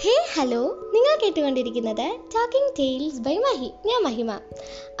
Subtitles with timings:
[0.00, 0.60] ഹേ hello
[0.92, 4.32] നിങ്ങൾ കേട്ടുകൊണ്ടിരിക്കുന്നത് talking tales by Mahi ഞാൻ മഹിമ.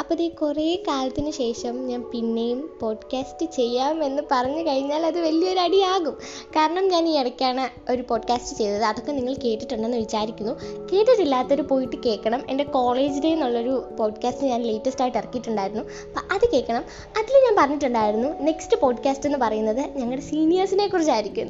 [0.00, 6.18] അപ്പോൾ ഇത് കുറേ കാലത്തിന് ശേഷം ഞാൻ പിന്നെയും പോഡ്കാസ്റ്റ് ചെയ്യാമെന്ന് പറഞ്ഞു കഴിഞ്ഞാൽ അത് വലിയൊരു അടിയാകും.
[6.50, 8.84] കാരണം ഞാൻ ഈ ഇടയ്ക്കാണ് ഒരു പോഡ്കാസ്റ്റ് ചെയ്തത്.
[8.84, 10.52] അതൊക്കെ നിങ്ങൾ കേട്ടിട്ടുണ്ടെന്ന് വിചാരിക്കുന്നു.
[10.92, 12.42] കേട്ടിട്ടില്ലാത്തൊരു പോയിട്ട് കേൾക്കണം.
[12.50, 15.82] എന്റെ കോളേജ് ഡേ എന്നുള്ളൊരു പോഡ്കാസ്റ്റ് ഞാൻ ലേറ്റസ്റ്റ് ആയിട്ട് ഇറക്കിയിട്ടുണ്ടായിരുന്നു.
[15.82, 16.84] അപ്പോൾ അത് കേൾക്കണം.
[17.18, 21.40] അതിൽ ഞാൻ പറഞ്ഞിട്ടുണ്ടായിരുന്നു നെക്സ്റ്റ് പോഡ്കാസ്റ്റ് എന്ന് പറയുന്നത് ഞങ്ങളുടെ സീനിയേഴ്സിനെ കുറിച്ചായിരിക്കും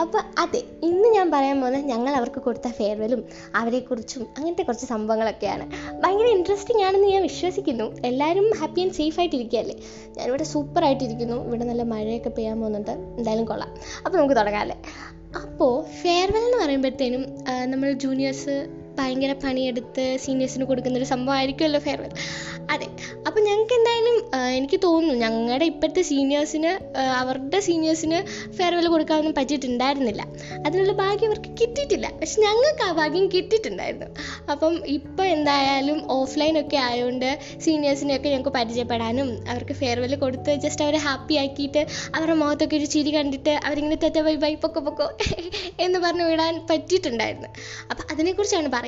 [0.00, 3.24] അപ്പോൾ അതെ ഇന്ന് ഞാൻ പറയാൻ പോകുന്നത് ഞങ്ങൾ അവർക്ക് കൊടുത്ത ഫെയർവെലും
[3.78, 5.64] അവരെക്കുറിച്ചും അങ്ങനത്തെ കുറച്ച് സംഭവങ്ങളൊക്കെയാണ്.
[6.02, 7.84] ഭയങ്കര ഇൻട്രസ്റ്റിംഗ് ആണെന്ന് ഞാൻ വിശ്വസിക്കുന്നു.
[8.04, 9.76] എല്ലാവരും ഹാപ്പി ആൻഡ് സേഫ് ആയിട്ട് ആയിട്ടിരിക്കുകയല്ലേ?
[10.18, 11.36] ഞാനിവിടെ സൂപ്പർ ആയിട്ടിരിക്കുന്നു.
[11.46, 12.90] ഇവിടെ നല്ല മഴയൊക്കെ പെയ്യാൻ പോകുന്നുണ്ട്.
[12.90, 13.70] എന്തായാലും കൊള്ളാം.
[14.06, 14.76] അപ്പോൾ നമുക്ക് തുടങ്ങാം അല്ലേ?
[15.42, 15.72] അപ്പോൾ
[16.02, 17.22] ഫെയർവെൽ എന്ന് പറയുമ്പോഴത്തേനും
[17.70, 18.54] നമ്മൾ ജൂനിയേഴ്സ്
[18.98, 22.12] ഭയങ്കര പണിയെടുത്ത് സീനിയേഴ്സിന് കൊടുക്കുന്നൊരു സംഭവമായിരിക്കുമല്ലോ ഫെയർവെൽ
[22.74, 22.86] അതെ
[23.26, 24.16] അപ്പോൾ ഞങ്ങൾക്ക് എന്തായാലും
[24.56, 26.70] എനിക്ക് തോന്നുന്നു ഞങ്ങളുടെ ഇപ്പോഴത്തെ സീനിയേഴ്സിന്
[27.20, 28.18] അവരുടെ സീനിയേഴ്സിന്
[28.56, 30.22] ഫെയർവെൽ കൊടുക്കാനൊന്നും പറ്റിയിട്ടുണ്ടായിരുന്നില്ല.
[30.66, 32.06] അതിനുള്ള ഭാഗ്യം അവർക്ക് കിട്ടിയിട്ടില്ല.
[32.20, 34.08] പക്ഷെ ഞങ്ങൾക്ക് ആ ഭാഗ്യം കിട്ടിയിട്ടുണ്ടായിരുന്നു.
[34.52, 37.28] അപ്പം ഇപ്പോൾ എന്തായാലും ഓഫ്ലൈനൊക്കെ ആയതുകൊണ്ട്
[37.64, 41.82] സീനിയേഴ്സിനെയൊക്കെ ഞങ്ങൾക്ക് പരിചയപ്പെടാനും അവർക്ക് ഫെയർവെൽ കൊടുത്ത് ജസ്റ്റ് അവരെ ഹാപ്പി ആക്കിയിട്ട്
[42.16, 45.08] അവരുടെ മുഖത്തൊക്കെ ഒരു ചിരി കണ്ടിട്ട് അവരിങ്ങനെ തെറ്റ വൈ ബൈ പൊക്കോ പൊക്കോ
[45.86, 47.50] എന്ന് പറഞ്ഞ് വിടാൻ പറ്റിയിട്ടുണ്ടായിരുന്നു.
[47.90, 48.86] അപ്പം അതിനെക്കുറിച്ചാണ് പറയുന്നത്.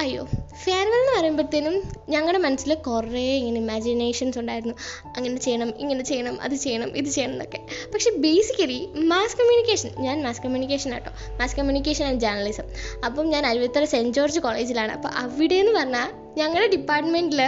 [0.00, 0.24] അയ്യോ
[0.64, 4.74] ഫെയർവെൽ എന്ന് പറയുമ്പോഴത്തേനും ഞങ്ങളുടെ മനസ്സിൽ കുറേ ഇങ്ങനെ ഇമാജിനേഷൻസ് ഉണ്ടായിരുന്നു.
[5.16, 7.58] അങ്ങനെ ചെയ്യണം ഇങ്ങനെ ചെയ്യണം അത് ചെയ്യണം ഇത് ചെയ്യണം എന്നൊക്കെ.
[7.94, 11.10] പക്ഷെ ബേസിക്കലി മാസ് കമ്മ്യൂണിക്കേഷൻ ഞാൻ മാസ് കമ്മ്യൂണിക്കേഷൻ ആട്ടോ.
[11.40, 12.64] മാസ് കമ്മ്യൂണിക്കേഷൻ ആൻഡ് ജേർണലിസം
[13.04, 14.92] അപ്പം ഞാൻ അരുവിത്തറ സെന്റ് ജോർജ് കോളേജിലാണ്.
[14.92, 17.42] അപ്പോൾ അവിടെ എന്ന് പറഞ്ഞാൽ ഞങ്ങളുടെ ഡിപ്പാർട്ട്മെന്റിൽ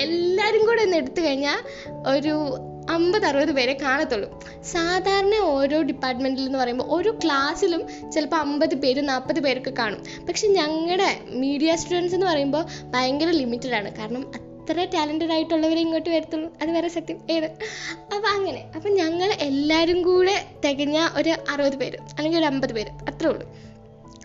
[0.00, 1.58] എല്ലാവരും കൂടെ ഒന്ന് എടുത്തു കഴിഞ്ഞാൽ
[2.08, 2.58] ഒരു
[2.88, 4.44] അമ്പത് അറുപത് പേരെ കാണത്തുള്ളൂ.
[4.62, 10.26] സാധാരണ ഓരോ ഡിപ്പാർട്ട്മെന്റിൽ എന്ന് പറയുമ്പോൾ ഓരോ ക്ലാസ്സിലും ചിലപ്പോൾ അമ്പത് പേര് നാൽപ്പത് പേരൊക്കെ കാണും.
[10.26, 13.96] പക്ഷെ ഞങ്ങളുടെ മീഡിയ സ്റ്റുഡൻസ് എന്ന് പറയുമ്പോൾ ഭയങ്കര ലിമിറ്റഡ് ആണ്.
[13.96, 16.52] കാരണം അത്ര ടാലന്റഡ് ആയിട്ടുള്ളവരെ ഇങ്ങോട്ട് വരത്തുള്ളൂ.
[16.62, 17.20] അത് വേറെ സത്യം.
[17.30, 17.44] ഏത്?
[18.14, 18.64] അപ്പം അങ്ങനെ.
[18.76, 23.67] അപ്പം ഞങ്ങൾ എല്ലാവരും കൂടെ തികഞ്ഞ ഒരു അറുപത് പേര് അല്ലെങ്കിൽ ഒരു അമ്പത് പേര് അത്രേ ഉള്ളൂ.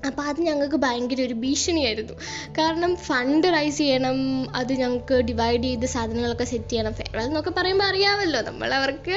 [0.08, 2.14] അപ്പോൾ അത് ഞങ്ങൾക്ക് ഭയങ്കര ഒരു ഭീഷണിയായിരുന്നു.
[2.58, 4.18] കാരണം ഫണ്ട് റൈസ് ചെയ്യണം
[4.60, 8.42] അത് ഞങ്ങൾക്ക് ഡിവൈഡ് ചെയ്ത് സാധനങ്ങളൊക്കെ സെറ്റ് ചെയ്യണം ഫെയർവെൽ എന്നൊക്കെ പറയുമ്പോൾ അറിയാമല്ലോ.
[8.50, 9.16] നമ്മൾ അവർക്ക്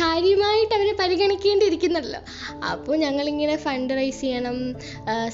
[0.00, 2.20] കാര്യമായിട്ട് അവരെ പരിഗണിക്കേണ്ടിയിരിക്കുന്നല്ലോ.
[2.72, 4.58] അപ്പോൾ ഞങ്ങളിങ്ങനെ ഫണ്ട് റൈസ് ചെയ്യണം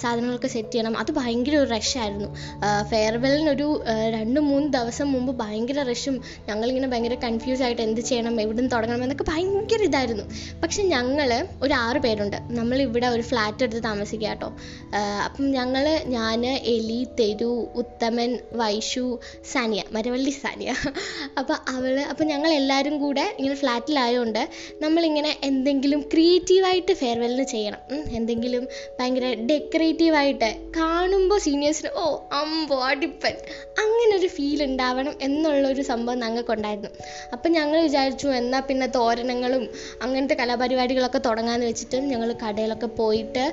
[0.02, 0.98] സാധനങ്ങളൊക്കെ സെറ്റ് ചെയ്യണം.
[0.98, 2.30] അത് ഭയങ്കര ഒരു റഷായിരുന്നു
[2.92, 3.68] ഫെയർവെല്ലിനൊരു
[4.16, 6.16] രണ്ട് മൂന്ന് ദിവസം മുമ്പ് ഭയങ്കര റഷും
[6.48, 10.24] ഞങ്ങളിങ്ങനെ ഭയങ്കര കൺഫ്യൂസ് ആയിട്ട് എന്ത് ചെയ്യണം എവിടെ നിന്ന് തുടങ്ങണം എന്നൊക്കെ ഭയങ്കര ഇതായിരുന്നു.
[10.62, 11.28] പക്ഷെ ഞങ്ങൾ
[11.62, 12.38] ഒരു ആറ് പേരുണ്ട്.
[12.58, 14.50] നമ്മളിവിടെ ഒരു ഫ്ലാറ്റ് എടുത്ത് താമസിക്കുക കേട്ടോ.
[15.26, 15.84] അപ്പം ഞങ്ങൾ
[16.14, 16.40] ഞാൻ
[16.74, 17.50] എലി തെരു
[17.82, 19.04] ഉത്തമൻ വൈഷു
[19.52, 20.70] സാനിയ മരവള്ളി സാനിയ.
[21.40, 24.42] അപ്പോൾ അവൾ അപ്പോൾ ഞങ്ങൾ എല്ലാവരും കൂടെ ഇങ്ങനെ ഫ്ലാറ്റിലായതുകൊണ്ട്
[24.84, 27.80] നമ്മളിങ്ങനെ എന്തെങ്കിലും ക്രിയേറ്റീവായിട്ട് ഫെയർവെല്ലിന് ചെയ്യണം.
[28.18, 28.64] എന്തെങ്കിലും
[28.98, 32.04] ഭയങ്കര ഡെക്കറേറ്റീവായിട്ട് കാണുമ്പോൾ സീനിയേഴ്സിന് ഓ
[32.40, 33.34] അമ്പോ അടിപ്പൻ
[33.84, 36.92] അങ്ങനെ ഒരു ഫീൽ ഉണ്ടാവണം എന്നുള്ളൊരു സംഭവം ഞങ്ങൾക്കുണ്ടായിരുന്നു.
[37.34, 39.64] അപ്പം ഞങ്ങൾ വിചാരിച്ചു എന്നാൽ പിന്നെ തോരണങ്ങളും
[40.04, 43.44] അങ്ങനത്തെ കലാപരിപാടികളൊക്കെ തുടങ്ങാമെന്ന് വെച്ചിട്ടും ഞങ്ങൾ കടയിലൊക്കെ പോയിട്ട്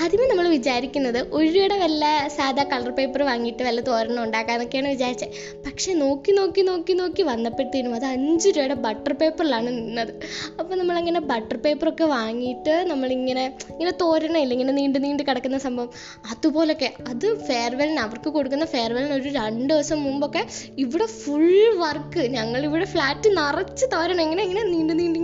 [0.00, 2.04] ആദ്യമേ നമ്മൾ വിചാരിക്കുന്നത് ഉഴിയുടെ വല്ല
[2.36, 5.34] സാധാ കളർ പേപ്പർ വാങ്ങിയിട്ട് വല്ല തോരണം ഉണ്ടാക്കാമെന്നൊക്കെയാണ് വിചാരിച്ചത്.
[5.66, 10.12] പക്ഷെ നോക്കി നോക്കി നോക്കി നോക്കി വന്നപ്പോഴത്തേനും അത് അഞ്ച് രൂപയുടെ ബട്ടർ പേപ്പറിലാണ് നിന്നത്.
[10.60, 15.90] അപ്പോൾ നമ്മളങ്ങനെ ബട്ടർ പേപ്പറൊക്കെ വാങ്ങിയിട്ട് നമ്മളിങ്ങനെ ഇങ്ങനെ തോരണമില്ല ഇങ്ങനെ നീണ്ട് നീണ്ട് കിടക്കുന്ന സംഭവം.
[16.32, 20.42] അതുപോലൊക്കെ അത് ഫെയർവെല്ലിന് അവർക്ക് കൊടുക്കുന്ന ഫെയർവെല്ലിന് ഒരു രണ്ട് ദിവസം മുമ്പൊക്കെ
[20.84, 21.46] ഇവിടെ ഫുൾ
[21.84, 25.18] വർക്ക് ഞങ്ങളിവിടെ ഫ്ലാറ്റ് നിറച്ച് തോരണം ഇങ്ങനെ ഇങ്ങനെ നീണ്ട് നീണ്ട്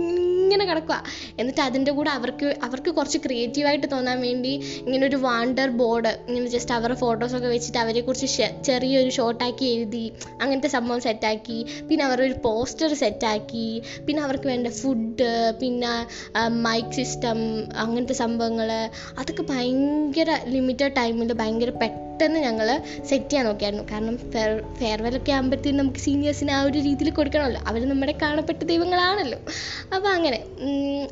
[0.55, 0.97] ഇങ്ങനെ കിടക്കുക
[1.39, 6.71] എന്നിട്ട് അതിന്റെ കൂടെ അവർക്ക് അവർക്ക് കുറച്ച് ക്രിയേറ്റീവായിട്ട് തോന്നാൻ വേണ്ടി ഇങ്ങനെ ഒരു വാണ്ടർ ബോർഡ് ഇങ്ങനെ ജസ്റ്റ്
[6.71, 8.27] അവരുടെ ഫോട്ടോസൊക്കെ വെച്ചിട്ട് അവരെക്കുറിച്ച്
[8.63, 10.05] ചെറിയൊരു ഷോർട്ടാക്കി എഴുതി
[10.41, 13.67] അങ്ങനത്തെ സംഭവം സെറ്റാക്കി പിന്നെ അവരുടെ ഒരു പോസ്റ്റർ സെറ്റാക്കി
[14.07, 15.29] പിന്നെ അവർക്ക് വേണ്ട ഫുഡ്
[15.59, 15.93] പിന്നെ
[16.61, 17.39] മൈക്ക് സിസ്റ്റം
[17.75, 18.71] അങ്ങനത്തെ സംഭവങ്ങൾ
[19.19, 23.85] അതൊക്കെ ഭയങ്കര ലിമിറ്റഡ് ടൈമിൽ ഭയങ്കര പെട്ടെന്ന് ഞങ്ങൾ സെറ്റ് ചെയ്യാൻ നോക്കിയായിരുന്നു.
[23.91, 27.61] കാരണം ഫെയർ ഫെയർവെലൊക്കെ ആകുമ്പോഴത്തേനും നമുക്ക് സീനിയേഴ്സിന് ആ ഒരു രീതിയിൽ കൊടുക്കണമല്ലോ.
[27.67, 29.39] അവർ നമ്മുടെ കാണപ്പെട്ട ദൈവങ്ങളാണല്ലോ.
[29.95, 30.43] അപ്പോൾ അങ്ങനെ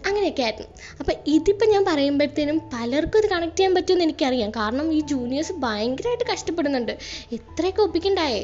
[0.07, 0.67] അങ്ങനെയൊക്കെ ആയിരുന്നു.
[0.99, 4.51] അപ്പോൾ ഇതിപ്പോൾ ഞാൻ പറയുമ്പോഴത്തേനും പലർക്കും ഇത് കണക്ട് ചെയ്യാൻ പറ്റുമെന്ന് എനിക്കറിയാം.
[4.51, 6.91] കാരണം ഈ ജൂനിയേഴ്സ് ഭയങ്കരമായിട്ട് കഷ്ടപ്പെടുന്നുണ്ട്.
[7.33, 8.43] എത്രയൊക്കെ ഒപ്പിക്കണ്ടായേ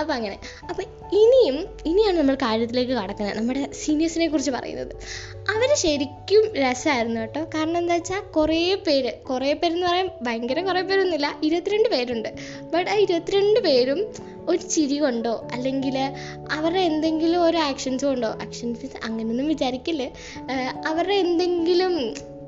[0.00, 0.38] അപ്പോൾ അങ്ങനെ.
[0.68, 0.82] അപ്പോൾ
[1.12, 3.36] ഇനിയും ഇനിയാണ് നമ്മൾ കാര്യത്തിലേക്ക് കടക്കുന്നത്.
[3.38, 4.96] നമ്മുടെ സീനിയേഴ്സിനെ കുറിച്ച് പറയുന്നത്.
[5.50, 7.44] അവർ ശരിക്കും രസമായിരുന്നു കേട്ടോ.
[7.54, 11.36] കാരണം എന്താ വെച്ചാൽ കുറേ പേര് കുറേ പേരെന്ന് പറയാൻ ഭയങ്കര കുറേ പേരൊന്നുമില്ല.
[11.60, 12.28] ഇരുപത്തിരണ്ട് പേരുണ്ട്.
[12.74, 14.00] ബട്ട് ആ ഇരുപത്തിരണ്ട് പേരും
[14.48, 15.96] ഒരു ചിരി കൊണ്ടോ അല്ലെങ്കിൽ
[16.50, 20.04] അവരുടെ എന്തെങ്കിലും ഒരു ആക്ഷൻസ് കൊണ്ടോ ആക്ഷൻസ് അങ്ങനെയൊന്നും വിചാരിക്കില്ല.
[20.86, 21.94] അവരുടെ എന്തെങ്കിലും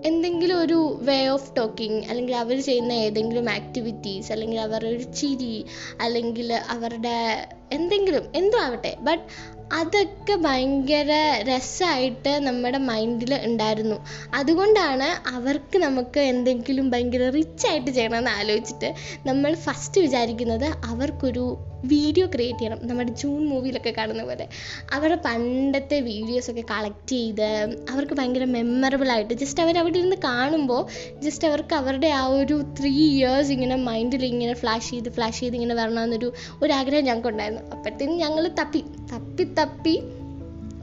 [0.05, 5.65] എന്തെങ്കിലും ഒരു വേ ഓഫ് ടോക്കിങ് അല്ലെങ്കിൽ അവർ ചെയ്യുന്ന ഏതെങ്കിലും ആക്ടിവിറ്റീസ് അല്ലെങ്കിൽ അവരുടെ ഒരു ചിരി
[6.01, 8.97] അല്ലെങ്കിൽ അവരുടെ എന്തെങ്കിലും എന്തോ ആവട്ടെ.
[9.01, 9.25] ബട്ട്
[9.73, 11.11] അതൊക്കെ ഭയങ്കര
[11.43, 13.99] രസമായിട്ട് നമ്മുടെ മൈൻഡിൽ ഉണ്ടായിരുന്നു.
[14.35, 18.91] അതുകൊണ്ടാണ് അവർക്ക് നമുക്ക് എന്തെങ്കിലും ഭയങ്കര റിച്ചായിട്ട് ചെയ്യണമെന്ന് ആലോചിച്ചിട്ട്
[19.27, 21.47] നമ്മൾ ഫസ്റ്റ് വിചാരിക്കുന്നത് അവർക്കൊരു
[21.85, 22.79] വീഡിയോ ക്രിയേറ്റ് ചെയ്യണം.
[22.87, 24.49] നമ്മുടെ ജൂൺ മൂവിയിലൊക്കെ കാണുന്ന പോലെ.
[24.93, 30.87] അവരുടെ പണ്ടത്തെ വീഡിയോസൊക്കെ കളക്ട് ചെയ്ത് അവർക്ക് ഭയങ്കര മെമ്മറബിൾ ആയിട്ട് ജസ്റ്റ് അവർ അവിടെ ഇരുന്ന് കാണുമ്പോൾ
[31.21, 35.75] ജസ്റ്റ് അവർക്ക് അവരുടെ ആ ഒരു ത്രീ ഇയേഴ്സ് ഇങ്ങനെ മൈൻഡിൽ ഇങ്ങനെ ഫ്ലാഷ് ചെയ്ത് ഫ്ലാഷ് ചെയ്ത് ഇങ്ങനെ
[35.75, 36.33] വരണമെന്നൊരു
[36.63, 37.71] ഒരു ആഗ്രഹം ഞങ്ങൾക്കുണ്ടായിരുന്നു.
[37.71, 38.83] അപ്പോഴത്തേനും ഞങ്ങൾ തപ്പി
[39.13, 40.03] തപ്പി തപ്പി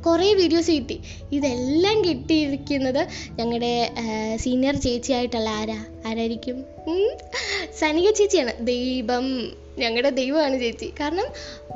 [0.05, 0.99] കുറേ വീഡിയോസ് കിട്ടി.
[1.31, 3.07] ഇതെല്ലാം കിട്ടിയിരിക്കുന്നത്
[3.39, 3.93] ഞങ്ങളുടെ
[4.35, 5.85] സീനിയർ ചേച്ചിയായിട്ടുള്ള ആരാ?
[6.05, 6.65] ആരായിരിക്കും?
[7.79, 8.53] സനിക ചേച്ചിയാണ്.
[8.65, 9.25] ദൈവം.
[9.83, 10.89] ഞങ്ങളുടെ ദൈവമാണ് ചേച്ചി.
[11.01, 11.29] കാരണം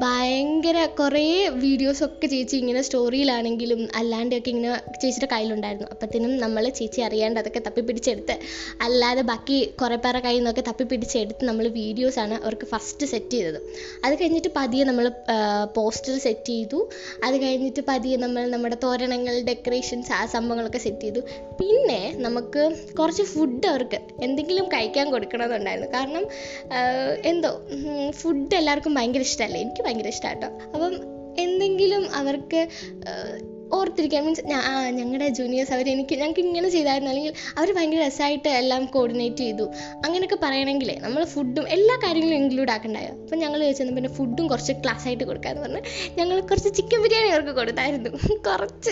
[0.04, 1.26] ഭയങ്കര കുറേ
[1.66, 4.72] വീഡിയോസൊക്കെ ചേച്ചി ഇങ്ങനെ സ്റ്റോറിയിലാണെങ്കിലും അല്ലാണ്ടൊക്കെ ഇങ്ങനെ
[5.02, 5.90] ചേച്ചിയുടെ കയ്യിലുണ്ടായിരുന്നു.
[5.96, 8.36] അപ്പത്തേനും നമ്മൾ ചേച്ചി അറിയാണ്ട് അതൊക്കെ തപ്പി തപ്പിപ്പിടിച്ചെടുത്ത്
[8.86, 13.60] അല്ലാതെ ബാക്കി കുറേ പേരുടെ കയ്യിൽ നിന്നൊക്കെ തപ്പിപ്പിടിച്ചെടുത്ത് നമ്മൾ വീഡിയോസാണ് അവർക്ക് ഫസ്റ്റ് സെറ്റ് ചെയ്തത്.
[14.06, 15.06] അത് കഴിഞ്ഞിട്ട് പതിയെ നമ്മൾ
[15.78, 16.80] പോസ്റ്റർ സെറ്റ് ചെയ്തു.
[17.26, 21.24] അത് കഴിഞ്ഞിട്ട് പതിയെ നമ്മൾ നമ്മുടെ തോരണങ്ങൾ ഡെക്കറേഷൻസ് ആ സംഭവങ്ങളൊക്കെ സെറ്റ് ചെയ്തു.
[21.60, 22.64] പിന്നെ നമുക്ക്
[23.00, 26.26] കുറച്ച് ഫുഡ് അവർക്ക് എന്തെങ്കിലും കഴിക്കാൻ കൊടുക്കണമെന്നുണ്ടായിരുന്നു കാരണം
[27.34, 27.54] എന്തോ
[28.12, 30.94] ഫുഡ് എല്ലാവർക്കും ഭയങ്കര ഇഷ്ടമല്ലേ എനിക്ക് ഭയങ്കര ഇഷ്ടമാണ് അപ്പം
[31.38, 32.62] എന്തെങ്കിലും അവർക്ക്
[33.72, 34.42] ഓർത്തിരിക്കാൻ മീൻസ്
[34.90, 37.12] ഞങ്ങളുടെ ജൂനിയേഴ്സ് അവർ എനിക്ക് ഞങ്ങൾക്ക് ഇങ്ങനെ ചെയ്തായിരുന്നു.
[37.12, 39.64] അല്ലെങ്കിൽ അവർ ഭയങ്കര രസമായിട്ട് എല്ലാം കോർഡിനേറ്റ് ചെയ്തു.
[40.06, 43.08] അങ്ങനെയൊക്കെ പറയണമെങ്കിൽ നമ്മൾ ഫുഡും എല്ലാ കാര്യങ്ങളും ഇൻക്ലൂഡ് ആക്കണ്ടായോ?
[43.08, 45.82] അപ്പം ഞങ്ങൾ ചോദിച്ചത് പിന്നെ ഫുഡും കുറച്ച് ക്ലാസ് ആയിട്ട് കൊടുക്കാന്ന് പറഞ്ഞ്
[46.18, 48.10] ഞങ്ങൾ കുറച്ച് ചിക്കൻ ബിരിയാണി അവർക്ക് കൊടുത്തായിരുന്നു.
[48.48, 48.92] കുറച്ച്.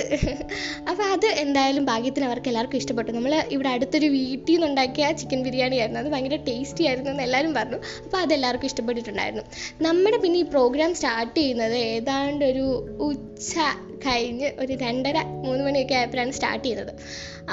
[0.90, 3.12] അപ്പോൾ അത് എന്തായാലും ഭാഗ്യത്തിന് അവർക്ക് എല്ലാവർക്കും ഇഷ്ടപ്പെട്ടു.
[3.12, 6.00] നമ്മൾ ഇവിടെ അടുത്തൊരു വീട്ടിൽ നിന്നുണ്ടാക്കിയ ചിക്കൻ ബിരിയാണി ആയിരുന്നു.
[6.00, 7.76] അത് ഭയങ്കര ടേസ്റ്റി ആയിരുന്നു എന്ന് എല്ലാവരും പറഞ്ഞു.
[8.04, 9.44] അപ്പോൾ അത് എല്ലാവർക്കും ഇഷ്ടപ്പെട്ടിട്ടുണ്ടായിരുന്നു.
[9.82, 12.66] നമ്മുടെ പിന്നെ ഈ പ്രോഗ്രാം സ്റ്റാർട്ട് ചെയ്യുന്നത് ഏതാണ്ട് ഒരു
[13.00, 13.60] ഉച്ച
[14.06, 16.94] കഴിഞ്ഞ് ഒരു രണ്ടര മൂന്ന് മണിയൊക്കെ ആയപ്പോഴാണ് സ്റ്റാർട്ട് ചെയ്തത്.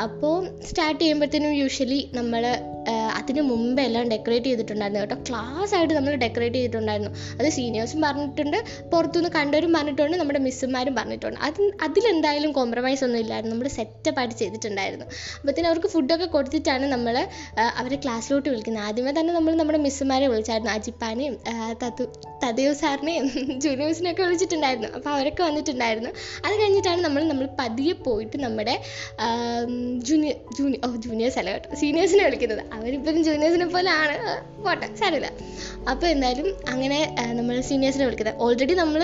[0.03, 2.45] അപ്പോൾ സ്റ്റാർട്ട് ചെയ്യുമ്പോഴത്തേനും യൂഷ്വലി നമ്മൾ
[3.19, 5.17] അതിന് മുമ്പേ എല്ലാം ഡെക്കറേറ്റ് ചെയ്തിട്ടുണ്ടായിരുന്നു കേട്ടോ.
[5.29, 7.13] ക്ലാസ് ആയിട്ട് നമ്മൾ ഡെക്കറേറ്റ് ചെയ്തിട്ടുണ്ടായിരുന്നു.
[7.39, 8.59] അത് സീനിയേഴ്സും പറഞ്ഞിട്ടുണ്ട്.
[8.93, 10.17] പുറത്തുനിന്ന് കണ്ടവരും പറഞ്ഞിട്ടുണ്ട്.
[10.23, 11.41] നമ്മുടെ മിസ്സുമാരും പറഞ്ഞിട്ടുണ്ട്.
[11.49, 13.55] അത് അതിലെന്തായാലും കോംപ്രമൈസ് ഒന്നും ഇല്ലായിരുന്നു.
[13.55, 15.07] നമ്മൾ സെറ്റപ്പായിട്ട് ചെയ്തിട്ടുണ്ടായിരുന്നു.
[15.39, 17.15] അപ്പോഴത്തേനും അവർക്ക് ഫുഡൊക്കെ കൊടുത്തിട്ടാണ് നമ്മൾ
[17.81, 18.85] അവരെ ക്ലാസ്സിലോട്ട് വിളിക്കുന്നത്.
[18.89, 20.73] ആദ്യമേ തന്നെ നമ്മൾ നമ്മുടെ മിസ്സുമാരെ വിളിച്ചായിരുന്നു.
[20.79, 21.37] അജിപ്പാനെയും
[21.83, 22.05] തതു
[22.45, 23.27] തദയോ സാറിനെയും
[23.65, 24.89] ജൂനിയേഴ്സിനെയൊക്കെ വിളിച്ചിട്ടുണ്ടായിരുന്നു.
[24.97, 26.11] അപ്പോൾ അവരൊക്കെ വന്നിട്ടുണ്ടായിരുന്നു.
[26.45, 28.75] അത് കഴിഞ്ഞിട്ടാണ് നമ്മൾ നമ്മൾ പതിയെ പോയിട്ട് നമ്മുടെ
[30.09, 31.69] ജൂനിയർ ജൂനിയർ ഓ ജൂനിയേഴ്സ് അല്ല കേട്ടോ.
[31.81, 32.63] സീനിയേഴ്സിനെ വിളിക്കുന്നത്.
[32.99, 34.15] അവരിപ്പോഴും ജൂനിയേഴ്സിനെ പോലെ ആണ്.
[34.62, 35.29] പോട്ടെ സാരമില്ല.
[35.91, 36.99] അപ്പോൾ എന്തായാലും അങ്ങനെ
[37.39, 38.39] നമ്മൾ സീനിയേഴ്സിനെ വിളിക്കുന്നത്.
[38.45, 39.03] ഓൾറെഡി നമ്മൾ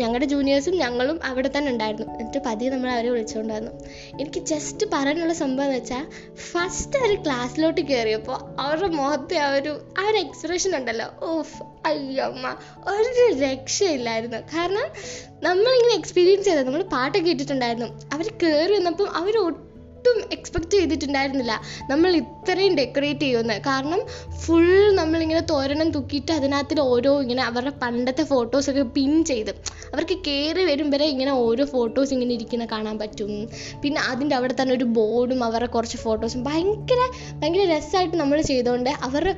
[0.00, 2.06] ഞങ്ങളുടെ ജൂനിയേഴ്സും ഞങ്ങളും അവിടെ തന്നെ ഉണ്ടായിരുന്നു.
[2.18, 3.72] എന്നിട്ട് പതിയെ നമ്മൾ അവരെ വിളിച്ചുകൊണ്ട് വന്നു
[4.22, 6.04] എനിക്ക് ജസ്റ്റ് പറയാനുള്ള സംഭവം എന്ന് വെച്ചാൽ
[6.50, 11.08] ഫസ്റ്റ് അവർ ക്ലാസ്സിലോട്ട് കയറിയപ്പോൾ അവരുടെ മുഖത്തെ ആ ഒരു ആ ഒരു എക്സ്പ്രഷൻ ഉണ്ടല്ലോ.
[11.32, 11.56] ഓഫ്
[11.90, 12.46] അയ്യമ്മ
[12.96, 14.40] ഒരു രക്ഷയില്ലായിരുന്നു.
[14.54, 14.86] കാരണം
[15.48, 17.88] നമ്മളിങ്ങനെ എക്സ്പീരിയൻസ് ചെയ്തത് നമ്മൾ പാട്ടൊക്കെ ഇട്ടിട്ടുണ്ടായിരുന്നു.
[18.14, 19.36] അവർ കയറി വന്നപ്പം അവർ
[20.30, 21.60] എക്സ്പെക്റ്റ് ചെയ്തിട്ടുണ്ടായിരുന്നില്ല.
[21.90, 24.00] നമ്മൾ ഇത്രയും ഡെക്കറേറ്റ് ചെയ്യുമെന്ന് കാരണം
[24.42, 29.50] ഫുൾ നമ്മളിങ്ങനെ തോരണം തൂക്കിയിട്ട് അതിനകത്തിൽ ഓരോ ഇങ്ങനെ അവരുടെ പണ്ടത്തെ ഫോട്ടോസൊക്കെ പിൻ ചെയ്ത്
[29.92, 33.48] അവർക്ക് കയറി വരും വരെ ഇങ്ങനെ ഓരോ ഫോട്ടോസ് ഇങ്ങനെ ഇരിക്കുന്ന കാണാൻ പറ്റും.
[33.82, 37.00] പിന്നെ അതിന്റെ അവിടെ തന്നെ ഒരു ബോർഡും അവരുടെ കുറച്ച് ഫോട്ടോസും ഭയങ്കര
[37.40, 39.34] ഭയങ്കര രസമായിട്ട് നമ്മൾ ചെയ്തുകൊണ്ട് അവരുടെ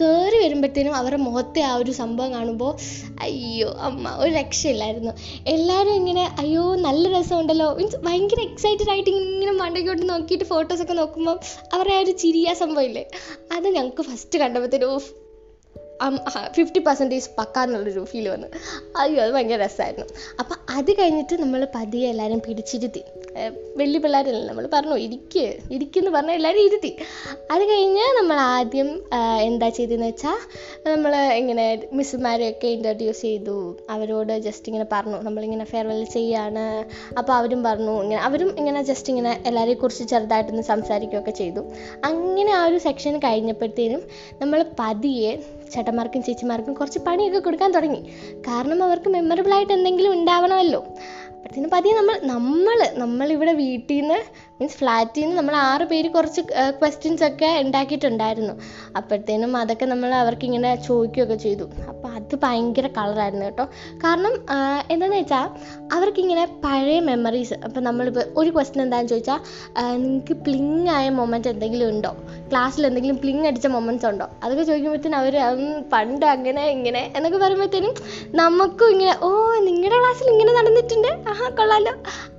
[0.00, 2.72] കയറി വരുമ്പോഴത്തേനും അവരുടെ മുഖത്തെ ആ ഒരു സംഭവം കാണുമ്പോൾ
[3.20, 5.12] അയ്യോ അമ്മ ഒരു രക്ഷയില്ലായിരുന്നു.
[5.46, 7.68] എല്ലാവരും ഇങ്ങനെ അയ്യോ നല്ല രസമുണ്ടല്ലോ.
[7.78, 11.36] മീൻസ് ഭയങ്കര എക്സൈറ്റഡ് ആയിട്ട് ഇങ്ങനെ മണ്ടയ്ക്കോട്ട് നോക്കിയിട്ട് ഫോട്ടോസൊക്കെ നോക്കുമ്പോൾ
[11.74, 13.04] അവരുടെ ആ ഒരു ചിരിയ സംഭവമില്ലേ
[13.52, 15.10] അത് ഞങ്ങൾക്ക് ഫസ്റ്റ് കണ്ടപ്പോഴത്തേനും ഓഫ്
[16.56, 18.48] ഫിഫ്റ്റി പെർസെന്റേജ് പക്ക എന്നുള്ളൊരു ഫീൽ വന്നു.
[19.00, 20.06] അയ്യോ അത് ഭയങ്കര രസമായിരുന്നു
[20.40, 23.02] അപ്പം അത് കഴിഞ്ഞിട്ട് നമ്മൾ പതിയെ എല്ലാവരും പിടിച്ചിരുത്തി.
[23.80, 25.44] വലിയ പിള്ളേരല്ലേ നമ്മൾ പറഞ്ഞു ഇരിക്ക്
[25.74, 26.90] ഇരിക്കെന്ന് പറഞ്ഞാൽ എല്ലാവരും ഇരുത്തി.
[27.54, 28.90] അത് കഴിഞ്ഞ് നമ്മൾ ആദ്യം
[29.48, 30.38] എന്താ ചെയ്തതെന്ന് വെച്ചാൽ
[30.92, 31.66] നമ്മൾ ഇങ്ങനെ
[31.98, 33.56] മിസ്സുമാരെയൊക്കെ ഇൻട്രൊഡ്യൂസ് ചെയ്തു.
[33.94, 36.66] അവരോട് ജസ്റ്റ് ഇങ്ങനെ പറഞ്ഞു നമ്മളിങ്ങനെ ഫെയർവെൽ ചെയ്യാണ്.
[37.18, 41.64] അപ്പോൾ അവരും പറഞ്ഞു ഇങ്ങനെ അവരും ഇങ്ങനെ ജസ്റ്റ് ഇങ്ങനെ എല്ലാവരെയും കുറിച്ച് ചെറുതായിട്ടൊന്ന് സംസാരിക്കുകയൊക്കെ ചെയ്തു.
[42.10, 44.04] അങ്ങനെ ആ ഒരു സെക്ഷൻ കഴിഞ്ഞപ്പോഴത്തേനും
[44.42, 45.32] നമ്മൾ പതിയെ
[45.72, 48.00] ചേട്ടന്മാർക്കും ചേച്ചിമാർക്കും കുറച്ച് പണിയൊക്കെ കൊടുക്കാൻ തുടങ്ങി.
[48.40, 50.80] കാരണം അവർക്ക് മെമ്മറബിൾ ആയിട്ട് എന്തെങ്കിലും ഉണ്ടാവണമല്ലോ.
[51.36, 54.18] അപ്പോഴത്തേനും പതിയെ നമ്മൾ നമ്മൾ നമ്മളിവിടെ വീട്ടിൽ നിന്ന്
[54.62, 56.42] മീൻസ് ഫ്ലാറ്റിൽ നിന്ന് നമ്മൾ ആറ് പേര് കുറച്ച്
[56.80, 58.52] ക്വസ്റ്റ്യൻസ് ഒക്കെ ഉണ്ടാക്കിയിട്ടുണ്ടായിരുന്നു.
[58.98, 61.64] അപ്പോഴത്തേനും അതൊക്കെ നമ്മൾ അവർക്ക് ഇങ്ങനെ ചോദിക്കുകയൊക്കെ ചെയ്തു.
[61.90, 63.64] അപ്പോൾ അത് ഭയങ്കര കളറായിരുന്നു കേട്ടോ.
[64.04, 64.34] കാരണം
[64.92, 65.46] എന്താണെന്ന് വെച്ചാൽ
[65.96, 69.40] അവർക്കിങ്ങനെ പഴയ മെമ്മറീസ് അപ്പോൾ നമ്മളിപ്പോൾ ഒരു ക്വസ്റ്റ്യൻ എന്താണെന്ന് ചോദിച്ചാൽ
[70.02, 72.12] നിങ്ങൾക്ക് പ്ലിങ് ആയ മൊമെന്റ് എന്തെങ്കിലും ഉണ്ടോ?
[72.52, 74.28] ക്ലാസ്സിൽ എന്തെങ്കിലും പ്ലിങ് അടിച്ച മൊമെന്റ്സ് ഉണ്ടോ?
[74.44, 75.36] അതൊക്കെ ചോദിക്കുമ്പോഴത്തേനും അവർ
[75.94, 77.94] പണ്ട് അങ്ങനെ ഇങ്ങനെ എന്നൊക്കെ പറയുമ്പോഴത്തേനും
[78.42, 79.32] നമുക്കും ഇങ്ങനെ ഓ
[79.68, 81.10] നിങ്ങളുടെ ക്ലാസ്സിൽ ഇങ്ങനെ നടന്നിട്ടുണ്ട്?
[81.32, 81.94] ആഹാ കൊള്ളാലോ.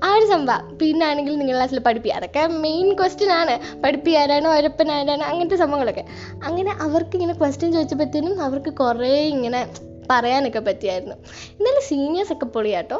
[0.05, 0.63] ആ ഒരു സംഭവം.
[0.79, 3.55] പിന്നെ ആണെങ്കിൽ നിങ്ങളുടെ ക്ലാസ്സിൽ പഠിപ്പിക്കുക അതൊക്കെ മെയിൻ ക്വസ്റ്റ്യൻ ആണ്.
[3.83, 6.05] പഠിപ്പി ആരാണ് ഒരപ്പൻ ആരാണ് അങ്ങനത്തെ സംഭവങ്ങളൊക്കെ.
[6.43, 9.61] അങ്ങനെ അവർക്ക് ഇങ്ങനെ ക്വസ്റ്റ്യൻ ചോദിച്ചപ്പോഴത്തേനും അവർക്ക് കുറേ ഇങ്ങനെ
[10.09, 11.15] പറയാനൊക്കെ പറ്റിയായിരുന്നു.
[11.51, 12.99] എന്നാലും സീനിയേഴ്സൊക്കെ പൊളിയാട്ടോ.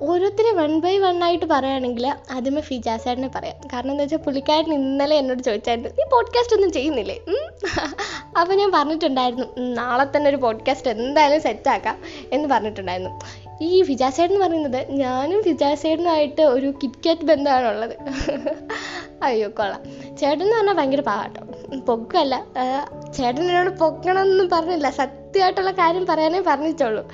[0.00, 3.58] ഓരോരുത്തരെ വൺ ബൈ വൺ ആയിട്ട് പറയുകയാണെങ്കിൽ ആദ്യമേ ഫിജാസേട്ടനെ പറയാം.
[3.72, 7.16] കാരണം എന്താ വെച്ചാൽ പുള്ളിക്കാരൻ ഇന്നലെ എന്നോട് ചോദിച്ചായിരുന്നു നീ പോഡ്കാസ്റ്റ് ഒന്നും ചെയ്യുന്നില്ലേ?
[8.40, 11.98] അപ്പോൾ ഞാൻ പറഞ്ഞിട്ടുണ്ടായിരുന്നു നാളെ തന്നെ ഒരു പോഡ്കാസ്റ്റ് എന്തായാലും സെറ്റാക്കാം
[12.32, 13.12] എന്ന് പറഞ്ഞിട്ടുണ്ടായിരുന്നു.
[13.64, 17.94] ഈ ഫിജാസേട്ടൻ എന്ന് പറയുന്നത് ഞാനും ഫിജാസേട്ടനുമായിട്ട് ഒരു കിറ്റ്കാറ്റ് ബന്ധമാണുള്ളത്.
[19.22, 19.82] അയ്യോ കൊള്ളാം.
[20.16, 21.42] ചേട്ടൻ എന്ന് പറഞ്ഞാൽ ഭയങ്കര പാട്ടോ
[21.88, 22.36] പൊക്കല്ല.
[23.16, 24.88] ചേട്ടൻ എന്നോട് പൊക്കണം എന്നും പറഞ്ഞില്ല.
[25.00, 27.04] സത്യമായിട്ടുള്ള കാര്യം പറയാനേ പറഞ്ഞിട്ടുള്ളൂ.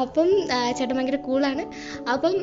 [0.00, 0.30] അപ്പം
[0.78, 1.64] ചേട്ടൻ ഭയങ്കര കൂളാണ്
[2.12, 2.34] അപ്പം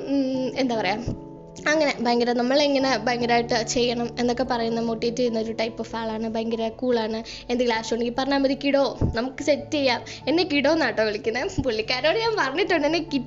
[0.64, 1.34] എന്താ പറയുക
[1.72, 6.28] അങ്ങനെ ഭയങ്കര നമ്മളെങ്ങനെ ഭയങ്കരമായിട്ട് ചെയ്യണം എന്നൊക്കെ പറയുന്ന മോട്ടിവേറ്റ് ചെയ്യുന്ന ഒരു ടൈപ്പ് ഓഫ് ആളാണ്.
[6.36, 7.20] ഭയങ്കര കൂളാണ്
[7.50, 8.84] എന്തെങ്കിലും ആവശ്യം ഉണ്ടെങ്കിൽ പറഞ്ഞാൽ മതി കിടോ
[9.18, 10.02] നമുക്ക് സെറ്റ് ചെയ്യാം.
[10.32, 13.22] എന്നെ കിടോ എന്നാട്ടോ വിളിക്കുന്നത് പുള്ളിക്കാരോട് ഞാൻ പറഞ്ഞിട്ടുണ്ട് എന്നെ കി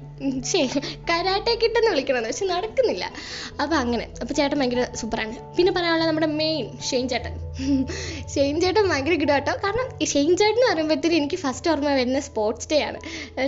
[1.09, 3.05] കരാട്ടെ കിട്ടെന്ന് വിളിക്കണമെന്ന് പക്ഷെ നടക്കുന്നില്ല.
[3.63, 5.35] അപ്പോൾ അങ്ങനെ അപ്പോൾ ചേട്ടൻ ഭയങ്കര സൂപ്പറാണ്.
[5.57, 7.35] പിന്നെ പറയാനുള്ളത് നമ്മുടെ മെയിൻ ഷെയിൻ ചേട്ടൻ.
[8.35, 12.69] ഷെയിൻ ചേട്ടൻ ഭയങ്കര കിടോ കേട്ടോ കാരണം ഷെയിൻ ചേട്ടൻ എന്ന് പറയുമ്പോഴത്തേക്കും എനിക്ക് ഫസ്റ്റ് ഓർമ്മ വരുന്ന സ്പോർട്സ്
[12.73, 12.99] ഡേ ആണ്.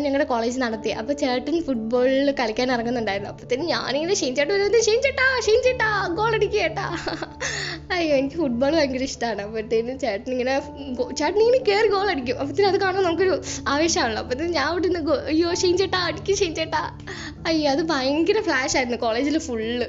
[0.04, 3.32] ഞങ്ങളുടെ കോളേജിൽ നടത്തി അപ്പോൾ ചേട്ടൻ ഫുട്ബോളിൽ കളിക്കാൻ ഇറങ്ങുന്നുണ്ടായിരുന്നു.
[3.32, 6.87] അപ്പോഴത്തേനും ഞാനിങ്ങനെ ഷെയിൻ ചേട്ടൻ വരുന്നത് ഷെയിൻ ചേട്ടാ ഷെയിൻ ചേട്ടാ ഗോൾ അടിക്കേട്ടാ
[7.94, 10.52] അയ്യോ എനിക്ക് ഫുട്ബോൾ ഭയങ്കര ഇഷ്ടമാണ് അപ്പോഴത്തേനും ചേട്ടൻ ഇങ്ങനെ
[11.20, 12.37] ചേട്ടൻ ഇങ്ങനെ കയറി ഗോൾ അടിക്കും.
[12.40, 13.34] അപ്പോഴത്തേനും അത് കാണാൻ നമുക്കൊരു
[13.72, 14.20] ആവേശമാണല്ലോ.
[14.22, 16.82] അപ്പോഴത്തേനും ഞാൻ അവിടെ നിന്ന് അയ്യോ ഷീൻ ചേട്ടാ അടിക്കും ഷീൻ ചേട്ടാ
[17.50, 19.87] അയ്യോ അത് ഭയങ്കര ഫ്ലാഷ് ആയിരുന്നു കോളേജിൽ ഫുള്ള്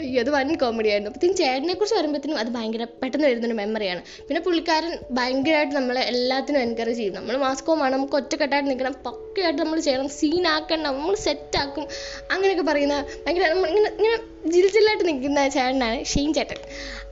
[0.00, 1.10] അയ്യോ അത് വൻ കോമഡി ആയിരുന്നു.
[1.12, 7.00] അപ്പോഴത്തേനും ചേട്ടനെ കുറിച്ച് വരുമ്പോഴത്തേനും അത് ഭയങ്കര പെട്ടെന്ന് വരുന്നൊരു മെമ്മറിയാണ് പിന്നെ പുള്ളിക്കാരൻ ഭയങ്കരമായിട്ട് നമ്മളെ എല്ലാത്തിനും എൻകറേജ്
[7.00, 7.16] ചെയ്യും.
[7.20, 10.10] നമ്മൾ മാസ്കോ വേണം നമുക്ക് ഒറ്റക്കെട്ടായിട്ട് നിൽക്കണം പക്കയായിട്ട് നമ്മൾ ചെയ്യണം.
[10.20, 11.86] സീനാക്കണം നമ്മൾ സെറ്റാക്കും
[12.34, 16.56] അങ്ങനെയൊക്കെ പറയുന്ന ഭയങ്കര നമ്മൾ ഇങ്ങനെ ഇങ്ങനെ ജിൽ ജില്ലായിട്ട് നിൽക്കുന്ന ചേട്ടനാണ് ഷെയിൻ ചേട്ടൻ.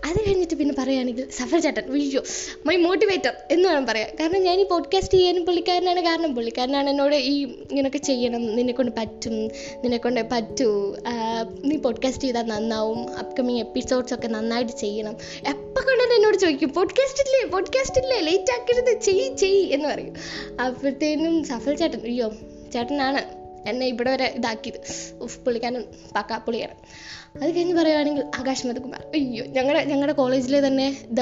[0.04, 1.92] അത് കഴിഞ്ഞിട്ട് പിന്നെ പറയുകയാണെങ്കിൽ സഫർ ചേട്ടൻ.
[1.92, 2.22] അയ്യോ
[2.66, 6.00] മൈ മോട്ടിവേറ്റർ എന്ന് വേണം പറയാം കാരണം ഞാൻ ഈ പോഡ്കാസ്റ്റ് ചെയ്യാനും പുള്ളിക്കാരനാണ്.
[6.00, 8.56] കാരണം പുള്ളിക്കാരനാണ് എന്നോട് ഈ ഇങ്ങനെയൊക്കെ ചെയ്യണം.
[8.56, 9.32] നിന്നെക്കൊണ്ട് പറ്റും.
[9.82, 10.96] നിന്നെക്കൊണ്ട് പറ്റൂ.
[11.64, 13.16] നീ പോഡ്കാസ്റ്റ് ചെയ്താൽ നന്നാവും.
[13.16, 15.16] അപ്കമിങ് എപ്പിസോഡ്സ് ഒക്കെ നന്നായിട്ട് ചെയ്യണം.
[15.48, 17.50] എപ്പോൾ കണ്ടാലും എന്നോട് ചോദിക്കും പോഡ്കാസ്റ്റ് ഇല്ലേ?
[17.50, 18.20] പോഡ്കാസ്റ്റ് ഇല്ലേ?
[18.20, 19.00] ലേറ്റ് ആക്കരുത്.
[19.00, 20.14] ചെയ് ചെയ് എന്ന് പറയും.
[20.60, 22.32] അപ്പോഴത്തേനും സഫൽ ചേട്ടൻ അയ്യോ
[22.72, 23.41] ചേട്ടനാണ്.
[23.66, 24.78] എന്നെ ഇവിടെ വരെ ഇതാക്കിയത്.
[25.20, 25.84] ഉഫ് പുള്ളിക്കാരൻ
[26.16, 26.76] പക്കാ പുള്ളിയാണ്.
[27.42, 31.20] അത് കഴിഞ്ഞ് പറയുകയാണെങ്കിൽ ആകാശ് മധുകുമാർ അയ്യോ ഞങ്ങളുടെ ഞങ്ങളുടെ കോളേജിലെ തന്നെ ദ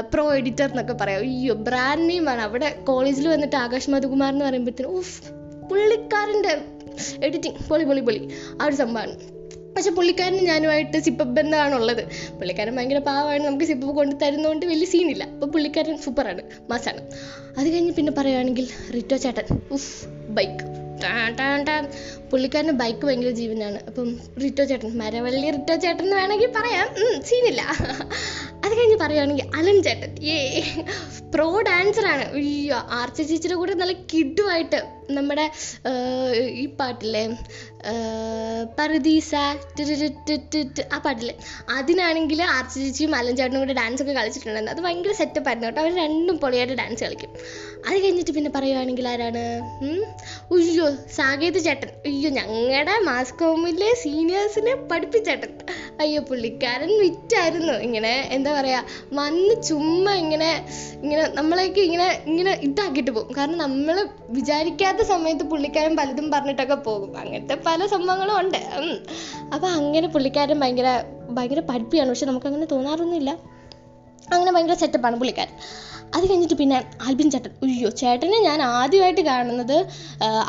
[0.00, 1.20] പ്രോ എഡിറ്റർ എന്നൊക്കെ പറയാം.
[1.20, 5.22] അയ്യോ ബ്രാൻഡ് നെയിമാണ് അവിടെ കോളേജിൽ വന്നിട്ട് ആകാശ് മധുകുമാർ എന്ന് പറയുമ്പോഴത്തേനും ഉഫ്
[5.70, 6.58] പുള്ളിക്കാരന്റെ
[7.24, 8.28] എഡിറ്റിംഗ് പൊളി പൊളി പൊളി.
[8.60, 9.34] ആ ഒരു സംഭവമാണ്.
[9.76, 11.40] പക്ഷെ പുള്ളിക്കാരന് ഞാനുമായിട്ട് സിപ്പപ്പ്
[11.74, 12.04] ഉള്ളത്
[12.38, 13.44] പുള്ളിക്കാരൻ ഭയങ്കര പാവമാണ്.
[13.44, 17.10] നമുക്ക് സിപ്പപ്പ് കൊണ്ട് തരുന്നതുകൊണ്ട് വലിയ സീനില്ല അപ്പോൾ പുള്ളിക്കാരൻ സൂപ്പറാണ് മാസാണ്
[17.58, 19.58] അത് കഴിഞ്ഞ് പിന്നെ പറയുകയാണെങ്കിൽ റിറ്റോ ചേട്ടൻ.
[19.72, 20.83] ഉഫ് ബൈക്ക്
[22.30, 23.78] പുള്ളിക്കാരന് ബൈക്ക് ഭയങ്കര ജീവനാണ്.
[23.88, 24.08] അപ്പം
[24.42, 26.86] റിറ്റോ ചേട്ടൻ മരവള്ളി റിറ്റോ ചേട്ടൻ എന്ന് വേണമെങ്കിൽ പറയാം.
[27.28, 27.62] സീനില്ല.
[28.64, 30.10] അത് കഴിഞ്ഞ് പറയുകയാണെങ്കിൽ അലൻ ചേട്ടൻ.
[30.34, 30.36] ഏ
[31.34, 31.46] പ്രോ
[32.12, 32.24] ആണ്.
[32.38, 34.80] അയ്യോ ആർച്ച ചേച്ചിയുടെ കൂടെ നല്ല കിഡുമായിട്ട്
[35.16, 35.44] നമ്മുടെ
[36.62, 37.22] ഈ പാട്ടില്ലേ
[38.78, 39.34] പറുദീസ
[40.94, 41.34] ആ പാട്ടില്ലേ.
[41.78, 45.80] അതിനാണെങ്കിൽ ആർച്ച ചേച്ചിയും അലൻ ചേട്ടനും കൂടെ ഡാൻസ് ഒക്കെ കളിച്ചിട്ടുണ്ടായിരുന്നു അത് ഭയങ്കര സെറ്റപ്പായിരുന്നു കേട്ടോ.
[45.82, 47.32] അവർ രണ്ടും പൊളിയായിട്ട് ഡാൻസ് കളിക്കും.
[47.88, 49.38] അത് കഴിഞ്ഞിട്ട് പിന്നെ പറയുവാണെങ്കിൽ ആരാണ്?
[50.50, 51.88] ഉയ്യോ സാകേത് ചേട്ടൻ.
[51.88, 55.58] അയ്യോ ഞങ്ങളുടെ മാസ്കോമിലെ സീനിയേഴ്സിനെ പഠിപ്പിച്ചേട്ടൻ.
[56.00, 57.72] അയ്യോ പുള്ളിക്കാരൻ വിറ്റായിരുന്നു.
[57.72, 60.66] ഇങ്ങനെ എന്താ പറയാ വന്ന് ചുമ്മാ ഇങ്ങനെ
[61.02, 63.36] ഇങ്ങനെ നമ്മളെയൊക്കെ ഇങ്ങനെ ഇങ്ങനെ ഇതാക്കിയിട്ട് പോകും.
[63.36, 67.18] കാരണം നമ്മൾ വിചാരിക്കാത്ത സമയത്ത് പുള്ളിക്കാരൻ പലതും പറഞ്ഞിട്ടൊക്കെ പോകും.
[67.18, 68.58] അങ്ങനത്തെ പല സംഭവങ്ങളും ഉണ്ട്.
[68.58, 69.06] ഉം.
[69.54, 72.08] അപ്പൊ അങ്ങനെ പുള്ളിക്കാരൻ ഭയങ്കര ഭയങ്കര പഠിപ്പിയാണ്.
[72.08, 73.30] പക്ഷെ നമുക്ക് അങ്ങനെ തോന്നാറൊന്നുമില്ല.
[74.32, 75.52] അങ്ങനെ ഭയങ്കര സെറ്റപ്പാണ് പുള്ളിക്കാരൻ.
[76.16, 79.76] അത് കഴിഞ്ഞിട്ട് പിന്നെ ആൽബിൻ ചേട്ടൻ അയ്യോ ചേട്ടനെ ഞാൻ ആദ്യമായിട്ട് കാണുന്നത്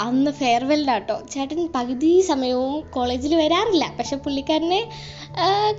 [0.05, 3.86] അന്ന് ഫെയർവെല്ലിലാട്ടോ ചേട്ടൻ പകുതി സമയവും കോളേജിൽ വരാറില്ല.
[4.00, 4.81] പക്ഷെ പുള്ളിക്കാരനെ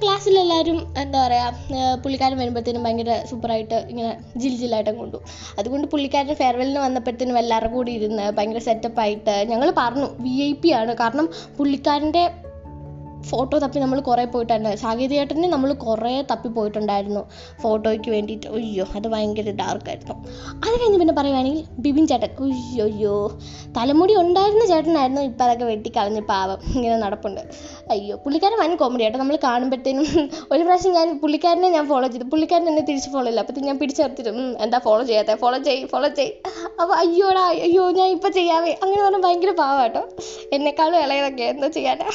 [0.00, 4.10] ക്ലാസ്സിലെല്ലാവരും എന്താ പറയുക പുള്ളിക്കാരൻ വരുമ്പോഴത്തേനും ഭയങ്കര സൂപ്പറായിട്ട് ഇങ്ങനെ
[4.42, 5.18] ജിൽ ജില്ലായിട്ട് കൊണ്ടു
[5.60, 10.92] അതുകൊണ്ട് പുള്ളിക്കാരൻ ഫെയർവെല്ലിന് വന്നപ്പോഴത്തേനും എല്ലാവരും കൂടി ഇരുന്ന് ഭയങ്കര സെറ്റപ്പായിട്ട് ഞങ്ങൾ പറഞ്ഞു വി ഐ പി ആണ്.
[11.02, 11.28] കാരണം
[11.58, 12.24] പുള്ളിക്കാരന്റെ
[13.30, 17.22] ഫോട്ടോ തപ്പി നമ്മൾ കുറേ പോയിട്ടുണ്ടായിരുന്നു സാങ്കേതികേട്ടനെ നമ്മൾ കുറേ തപ്പി പോയിട്ടുണ്ടായിരുന്നു
[17.62, 18.46] ഫോട്ടോയ്ക്ക് വേണ്ടിയിട്ട്.
[18.58, 20.14] അയ്യോ അത് ഭയങ്കര ഡാർക്കായിരുന്നു
[20.64, 23.14] അത് കഴിഞ്ഞ് പിന്നെ പറയുവാണെങ്കിൽ ബിബിൻ ചേട്ടൻ അയ്യോ അയ്യോ
[23.76, 26.58] തലമുടി ഉണ്ടായിരുന്ന ചേട്ടനായിരുന്നു ഇപ്പം അതൊക്കെ വെട്ടിക്കളഞ്ഞ് പാവം.
[26.76, 27.42] ഇങ്ങനെ നടപ്പുണ്ട്.
[27.94, 29.18] അയ്യോ പുള്ളിക്കാരൻ വൻ കോമഡി ആട്ടോ.
[29.22, 30.06] നമ്മൾ കാണുമ്പോഴത്തേനും
[30.52, 32.26] ഒരു പ്രാവശ്യം ഞാൻ പുള്ളിക്കാരനെ ഞാൻ ഫോളോ ചെയ്തു.
[32.34, 35.34] പുള്ളിക്കാരൻ എന്നെ തിരിച്ച് ഫോളോ ഇല്ല അപ്പോൾ ഞാൻ പിടിച്ചു നിർത്തിയിട്ടും എന്താ ഫോളോ ചെയ്യാത്ത?
[35.42, 36.32] ഫോളോ ചെയ് ഫോളോ ചെയ്.
[36.80, 38.72] അപ്പോൾ അയ്യോടാ അയ്യോ ഞാൻ ഇപ്പം ചെയ്യാവേ.
[38.82, 40.02] അങ്ങനെ പറഞ്ഞാൽ ഭയങ്കര പാവാട്ടോ.
[40.56, 42.08] എന്നെക്കാളും ഇളയതൊക്കെ എന്താ ചെയ്യാനാ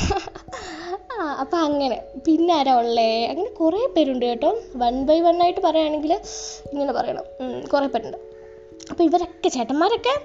[1.19, 2.01] ആ അപ്പം അങ്ങനെ.
[2.25, 3.27] പിന്നെ ആരാ ഉള്ളേ?
[3.27, 4.59] അങ്ങനെ കുറേ പേരുണ്ട് കേട്ടോ.
[4.75, 6.13] വൺ ബൈ വൺ ആയിട്ട് പറയുകയാണെങ്കിൽ
[6.73, 7.23] ഇങ്ങനെ പറയണം.
[7.73, 8.17] കുറേ പേരുണ്ട്.
[8.89, 10.21] അപ്പോൾ ഇവരൊക്കെ ചേട്ടന്മാരൊക്കെ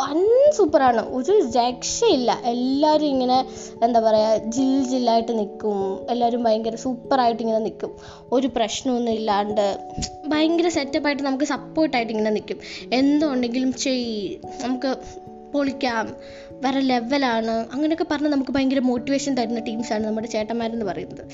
[0.00, 1.14] വൻ സൂപ്പറാണ്.
[1.14, 2.42] ഒരു രക്ഷയില്ല.
[2.44, 3.48] എല്ലാവരും ഇങ്ങനെ
[3.84, 6.06] എന്താ പറയുക ജിൽ ജില്ലായിട്ട് നിൽക്കും.
[6.10, 7.96] എല്ലാവരും ഭയങ്കര സൂപ്പറായിട്ട് ഇങ്ങനെ നിൽക്കും.
[8.32, 9.78] ഒരു പ്രശ്നമൊന്നും ഇല്ലാണ്ട്
[10.26, 12.58] ഭയങ്കര സെറ്റപ്പായിട്ട് നമുക്ക് സപ്പോർട്ടായിട്ട് ഇങ്ങനെ നിൽക്കും.
[12.92, 14.96] എന്തുണ്ടെങ്കിലും ചെയ് നമുക്ക്
[15.52, 16.06] പൊളിക്കാം
[16.64, 21.24] വേറെ ലെവലാണ് അങ്ങനെയൊക്കെ പറഞ്ഞ് നമുക്ക് ഭയങ്കര മോട്ടിവേഷൻ തരുന്ന ടീംസാണ് നമ്മുടെ ചേട്ടന്മാരെന്ന് പറയുന്നത്.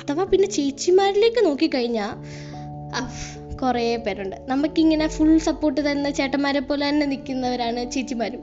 [0.00, 2.12] അഥവാ പിന്നെ ചേച്ചിമാരിലേക്ക് നോക്കിക്കഴിഞ്ഞാൽ
[3.62, 4.36] കുറേ പേരുണ്ട്.
[4.52, 8.40] നമുക്കിങ്ങനെ ഫുൾ സപ്പോർട്ട് തരുന്ന ചേട്ടന്മാരെ പോലെ തന്നെ നിൽക്കുന്നവരാണ് ചേച്ചിമാരും.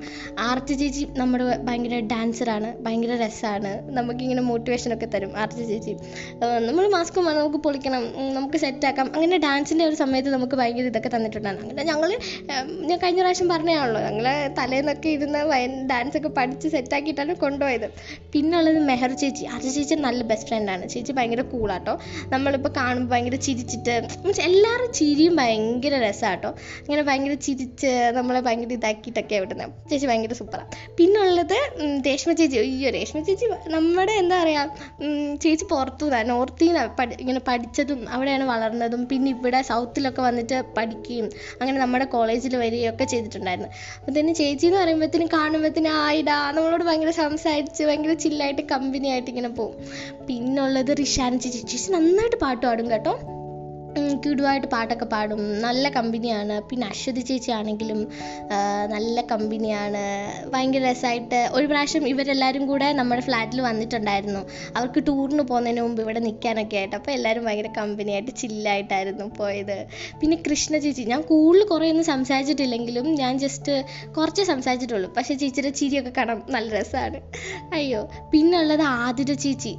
[0.48, 5.94] ആർച്ച ചേച്ചി നമ്മുടെ ഭയങ്കര ഡാൻസറാണ് ഭയങ്കര രസമാണ് നമുക്കിങ്ങനെ മോട്ടിവേഷനൊക്കെ തരും ആർച്ച ചേച്ചി.
[6.68, 8.04] നമ്മൾ മാസ്ക് വേണം നമുക്ക് പൊളിക്കണം
[8.38, 12.10] നമുക്ക് സെറ്റാക്കാം അങ്ങനെ ഡാൻസിന്റെ ഒരു സമയത്ത് നമുക്ക് ഭയങ്കര ഇതൊക്കെ തന്നിട്ടുണ്ടാണ് അങ്ങനെ ഞങ്ങൾ
[12.90, 14.26] ഞാൻ കഴിഞ്ഞ പ്രാവശ്യം പറഞ്ഞതാണല്ലോ ഞങ്ങൾ
[14.60, 15.42] തലേന്നൊക്കെ ഇരുന്ന്
[15.92, 17.88] ഡാൻസ് ഒക്കെ പഠിച്ച് സെറ്റാക്കിയിട്ടാണ് കൊണ്ടുപോയത്.
[18.34, 19.44] പിന്നെ ഉള്ളത് മെഹർ ചേച്ചി.
[19.54, 21.94] ആർച്ച ചേച്ചി നല്ല ബെസ്റ്റ് ഫ്രണ്ടാണ് ചേച്ചി ഭയങ്കര കൂളാട്ടോ
[22.34, 23.96] നമ്മളിപ്പോൾ കാണുമ്പോൾ ഭയങ്കര ചിരിച്ചിട്ട്
[24.48, 26.50] എല്ലാവരും ചിരിയും ഭയങ്കര രസമാട്ടോ
[26.86, 31.56] ഇങ്ങനെ ഭയങ്കര ചിരിച്ച് നമ്മളെ ഭയങ്കര ഇതാക്കിയിട്ടൊക്കെ വിടുന്നത് ചേച്ചി ഭയങ്കര സൂപ്പറാണ് പിന്നുള്ളത്
[32.08, 32.58] രേഷ്മ ചേച്ചി.
[32.58, 34.66] അയ്യോ രേഷ്മ ചേച്ചി നമ്മുടെ എന്താ പറയുക
[35.44, 39.02] ചേച്ചി പുറത്തു നിന്നാണ് നോർത്തിൽ നിന്നാണ് പഠി ഇങ്ങനെ പഠിച്ചതും അവിടെയാണ് വളർന്നതും.
[39.12, 41.28] പിന്നെ ഇവിടെ സൗത്തിലൊക്കെ വന്നിട്ട് പഠിക്കുകയും
[41.62, 43.70] അങ്ങനെ നമ്മുടെ കോളേജിൽ വരികയും ഒക്കെ ചെയ്തിട്ടുണ്ടായിരുന്നു.
[44.00, 49.50] അപ്പോൾ തന്നെ ചേച്ചി എന്ന് പറയുമ്പോഴത്തേനും കാണുമ്പോഴത്തേനും ആയിടാ നമ്മളോട് ഭയങ്കര സംസാരിച്ച് ഭയങ്കര ചില്ലായിട്ട് കമ്പനി ആയിട്ട് ഇങ്ങനെ
[49.62, 49.76] പോകും.
[50.30, 51.62] പിന്നുള്ളത് റിഷാൻ ചേച്ചി.
[51.74, 53.16] ചേച്ചി നന്നായിട്ട് പാട്ട് പാടും കേട്ടോ.
[54.24, 55.42] കിടുവായിട്ട് പാട്ടൊക്കെ പാടും.
[55.66, 56.56] നല്ല കമ്പനിയാണ്.
[56.70, 58.00] പിന്നെ അശ്വതി ചേച്ചി ആണെങ്കിലും
[58.94, 60.04] നല്ല കമ്പനിയാണ്.
[60.54, 64.42] ഭയങ്കര രസമായിട്ട് ഒരു പ്രാവശ്യം ഇവരെല്ലാവരും കൂടെ നമ്മുടെ ഫ്ലാറ്റിൽ വന്നിട്ടുണ്ടായിരുന്നു.
[64.78, 66.96] അവർക്ക് ടൂറിന് പോകുന്നതിന് മുമ്പ് ഇവിടെ നിൽക്കാനൊക്കെ ആയിട്ട്.
[67.00, 69.78] അപ്പോൾ എല്ലാവരും ഭയങ്കര കമ്പനിയായിട്ട് ചില്ലായിട്ടായിരുന്നു പോയത്.
[70.22, 73.76] പിന്നെ കൃഷ്ണ ചേച്ചി ഞാൻ കൂടുതൽ കുറേ ഒന്നും സംസാരിച്ചിട്ടില്ലെങ്കിലും ഞാൻ ജസ്റ്റ്
[74.18, 75.10] കുറച്ച് സംസാരിച്ചിട്ടുള്ളൂ.
[75.18, 77.20] പക്ഷേ ചേച്ചിയുടെ ചിരിയൊക്കെ കാണാൻ നല്ല രസമാണ്.
[77.74, 78.02] അയ്യോ.
[78.34, 79.74] പിന്നെ ഉള്ളത് ആതിര ചേച്ചി.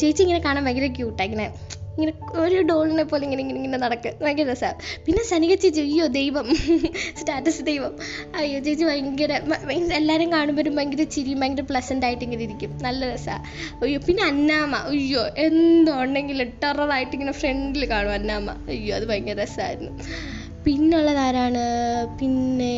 [0.00, 1.48] ചേച്ചി ഇങ്ങനെ കാണാൻ ഭയങ്കര ക്യൂട്ടാണ് ഇങ്ങനെ
[1.96, 4.76] ഇങ്ങനെ ഒരു ഡോളിനെ പോലെ ഇങ്ങനെ ഇങ്ങനെ ഇങ്ങനെ നടക്കുക ഭയങ്കര രസമാണ്
[5.06, 6.46] പിന്നെ സനിക ചേച്ചി അയ്യോ ദൈവം.
[7.20, 7.92] സ്റ്റാറ്റസ് ദൈവം.
[8.36, 9.32] അയ്യോ ചേച്ചി ഭയങ്കര
[9.98, 12.72] എല്ലാവരും കാണുമ്പോഴും ഭയങ്കര ചിരിയും ഭയങ്കര പ്ലസന്റ് ആയിട്ട് ഇങ്ങനെ ഇരിക്കും.
[12.82, 13.44] നല്ല രസമാണ്
[13.82, 19.92] അയ്യോ പിന്നെ അന്നാമ്മ അയ്യോ എന്തുണ്ടെങ്കിലും ടെററായിട്ട് ഇങ്ങനെ ഫ്രണ്ടിൽ കാണും അന്നാമ്മ അയ്യോ അത് ഭയങ്കര രസമായിരുന്നു
[20.64, 21.64] പിന്നുള്ളതാരാണ്
[22.20, 22.76] പിന്നെ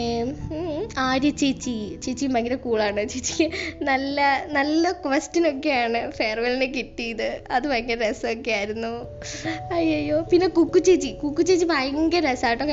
[1.03, 1.73] ആര്യ ചേച്ചി
[2.05, 3.47] ചേച്ചി ഭയങ്കര കൂളാണ് ചേച്ചിക്ക്
[3.89, 4.19] നല്ല
[4.57, 7.27] നല്ല ക്വസ്റ്റ്യൻ ഒക്കെയാണ് ഫെയർവെല്ലിന് കിട്ടിയത്.
[7.57, 8.93] അത് ഭയങ്കര രസമൊക്കെ ആയിരുന്നു.
[9.77, 11.11] അയ്യോ പിന്നെ കുക്കു ചേച്ചി.
[11.23, 12.67] കുക്കു ചേച്ചി ഭയങ്കര രസമാട്ടോ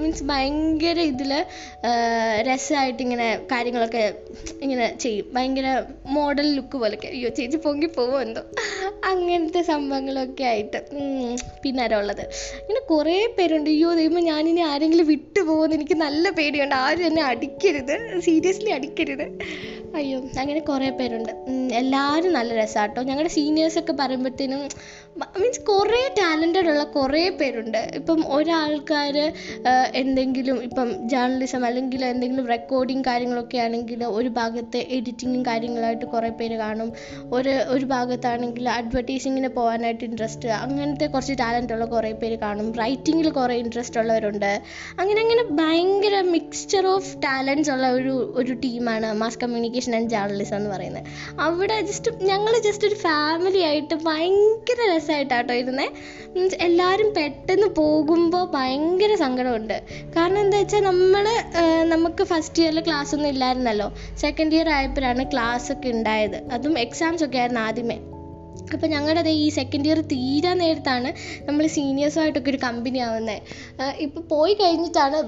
[0.00, 1.32] മീൻസ് ഭയങ്കര ഇതിൽ
[2.48, 4.04] രസമായിട്ട് ഇങ്ങനെ കാര്യങ്ങളൊക്കെ
[4.64, 5.26] ഇങ്ങനെ ചെയ്യും.
[5.36, 5.68] ഭയങ്കര
[6.16, 7.08] മോഡൽ ലുക്ക് പോലൊക്കെ.
[7.14, 8.42] അയ്യോ ചേച്ചി പൊങ്ങി പോവോ എന്തോ.
[9.10, 10.78] അങ്ങനത്തെ സംഭവങ്ങളൊക്കെ ആയിട്ട്.
[11.62, 12.24] പിന്നെ ആരാ ഉള്ളത്?
[12.62, 13.70] ഇങ്ങനെ കുറേ പേരുണ്ട്.
[13.74, 16.76] അയ്യോ ദൈവം ഞാനിനി ആരെങ്കിലും വിട്ടു പോകുമെന്ന് എനിക്ക് നല്ല പേടിയുണ്ട്.
[16.84, 17.22] ആരും എന്നെ
[17.64, 18.20] അടിക്കരുത്.
[18.20, 19.26] സീരിയസ്ലി അടിക്കരുത്.
[19.94, 21.32] അയ്യോ അങ്ങനെ കുറേ പേരുണ്ട്.
[21.74, 24.62] എല്ലാവരും നല്ല രസമാട്ടോ ഞങ്ങളുടെ സീനിയേഴ്സൊക്കെ പറയുമ്പോഴത്തേനും
[25.16, 27.78] മീൻസ് കുറേ ടാലന്റഡ് ഉള്ള കുറേ പേരുണ്ട്.
[27.94, 29.16] ഇപ്പം ഒരാൾക്കാർ
[29.94, 36.90] എന്തെങ്കിലും ഇപ്പം ജേർണലിസം അല്ലെങ്കിൽ എന്തെങ്കിലും റെക്കോർഡിങ് കാര്യങ്ങളൊക്കെ ആണെങ്കിൽ ഒരു ഭാഗത്ത് എഡിറ്റിങ്ങും കാര്യങ്ങളായിട്ട് കുറേ പേര് കാണും.
[37.32, 42.72] ഒരു ഒരു ഭാഗത്താണെങ്കിൽ അഡ്വർടൈസിങ്ങിന് പോകാനായിട്ട് ഇൻട്രസ്റ്റ് അങ്ങനത്തെ കുറച്ച് ടാലന്റ് ഉള്ള കുറേ പേര് കാണും.
[42.82, 44.50] റൈറ്റിങ്ങിൽ കുറേ ഇൻട്രസ്റ്റ് ഉള്ളവരുണ്ട്.
[44.98, 50.70] അങ്ങനെ അങ്ങനെ ഭയങ്കര മിക്സ്ചർ ഓഫ് ടാലൻസ് ഉള്ള ഒരു ഒരു ടീമാണ് മാസ് കമ്മ്യൂണിക്കേഷൻ ആൻഡ് ജേർണലിസം എന്ന്
[50.70, 51.06] പറയുന്നത്.
[51.40, 55.86] അവിടെ ജസ്റ്റ് ഞങ്ങൾ ജസ്റ്റ് ഒരു ഫാമിലി ആയിട്ട് ഭയങ്കര രസമായിട്ടാട്ടോ ഇരുന്നേ.
[56.34, 59.76] മീൻസ് എല്ലാവരും പെട്ടെന്ന് പോകുമ്പോൾ ഭയങ്കര സങ്കടമുണ്ട്.
[60.16, 61.26] കാരണം എന്താ വെച്ചാൽ നമ്മൾ
[61.92, 63.88] നമുക്ക് ഫസ്റ്റ് ഇയറിൽ ക്ലാസ് ഒന്നും ഇല്ലായിരുന്നല്ലോ.
[64.24, 66.38] സെക്കൻഡ് ഇയർ ആയപ്പോഴാണ് ക്ലാസ് ഒക്കെ ഉണ്ടായത്.
[66.52, 67.98] അതും എക്സാംസ് ഒക്കെ ആയിരുന്നു ആദ്യമേ.
[68.74, 71.08] അപ്പോൾ ഞങ്ങളുടെ ഈ സെക്കൻഡ് ഇയർ തീരാൻ നേരത്താണ്
[71.48, 73.40] നമ്മൾ സീനിയേഴ്സുമായിട്ടൊക്കെ ഒരു കമ്പനി ആവുന്നത്
[74.06, 75.18] ഇപ്പോൾ പോയി കഴിഞ്ഞിട്ടാണ്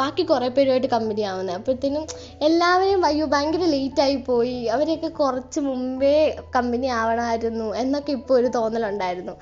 [0.00, 2.04] ബാക്കി കുറേ പേരുമായിട്ട് കമ്പനി ആവുന്നത് അപ്പോഴത്തേനും
[2.48, 4.58] എല്ലാവരെയും അയ്യോ ഭയങ്കര ലേറ്റായി പോയി.
[4.74, 6.14] അവരെയൊക്കെ കുറച്ച് മുമ്പേ
[6.56, 9.34] കമ്പനി ആവണമായിരുന്നു എന്നൊക്കെ ഇപ്പോൾ ഒരു തോന്നലുണ്ടായിരുന്നു.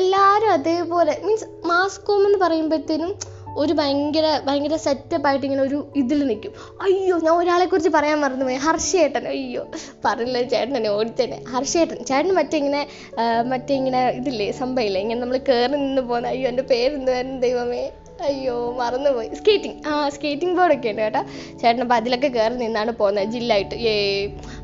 [0.00, 3.12] എല്ലാവരും അതേപോലെ മീൻസ് മാസ്കോം എന്ന് പറയുമ്പോഴത്തേനും
[3.62, 6.52] ഒരു ഭയങ്കര ഭയങ്കര സെറ്റപ്പായിട്ട് ഇങ്ങനെ ഒരു ഇതിൽ നിൽക്കും.
[6.84, 8.58] അയ്യോ ഞാൻ ഒരാളെ കുറിച്ച് പറയാൻ മറന്നുപോയി.
[8.66, 9.62] ഹർഷേട്ടൻ അയ്യോ
[10.04, 11.38] പറഞ്ഞില്ല ചേട്ടനെ ഓടിച്ചേനെ.
[11.54, 12.80] ഹർഷേട്ടൻ ചേട്ടൻ മറ്റേ ഇങ്ങനെ
[13.52, 17.82] മറ്റേ ഇങ്ങനെ ഇതില്ലേ സംഭവില്ലേ ഇങ്ങനെ നമ്മൾ കയറി നിന്ന് പോകുന്ന അയ്യോ എന്റെ പേരെന്തുവായിരുന്നു ദൈവമേ?
[18.28, 19.28] അയ്യോ മറന്നുപോയി.
[19.38, 21.22] സ്കേറ്റിംഗ് ആ സ്കേറ്റിംഗ് ബോർഡൊക്കെ ഉണ്ട് കേട്ടോ.
[21.60, 23.30] ചേട്ടൻ അപ്പോൾ അതിലൊക്കെ കയറി നിന്നാണ് പോകുന്നത്.
[23.34, 23.74] ജില്ലായിട്ട്.
[23.92, 23.94] ഏ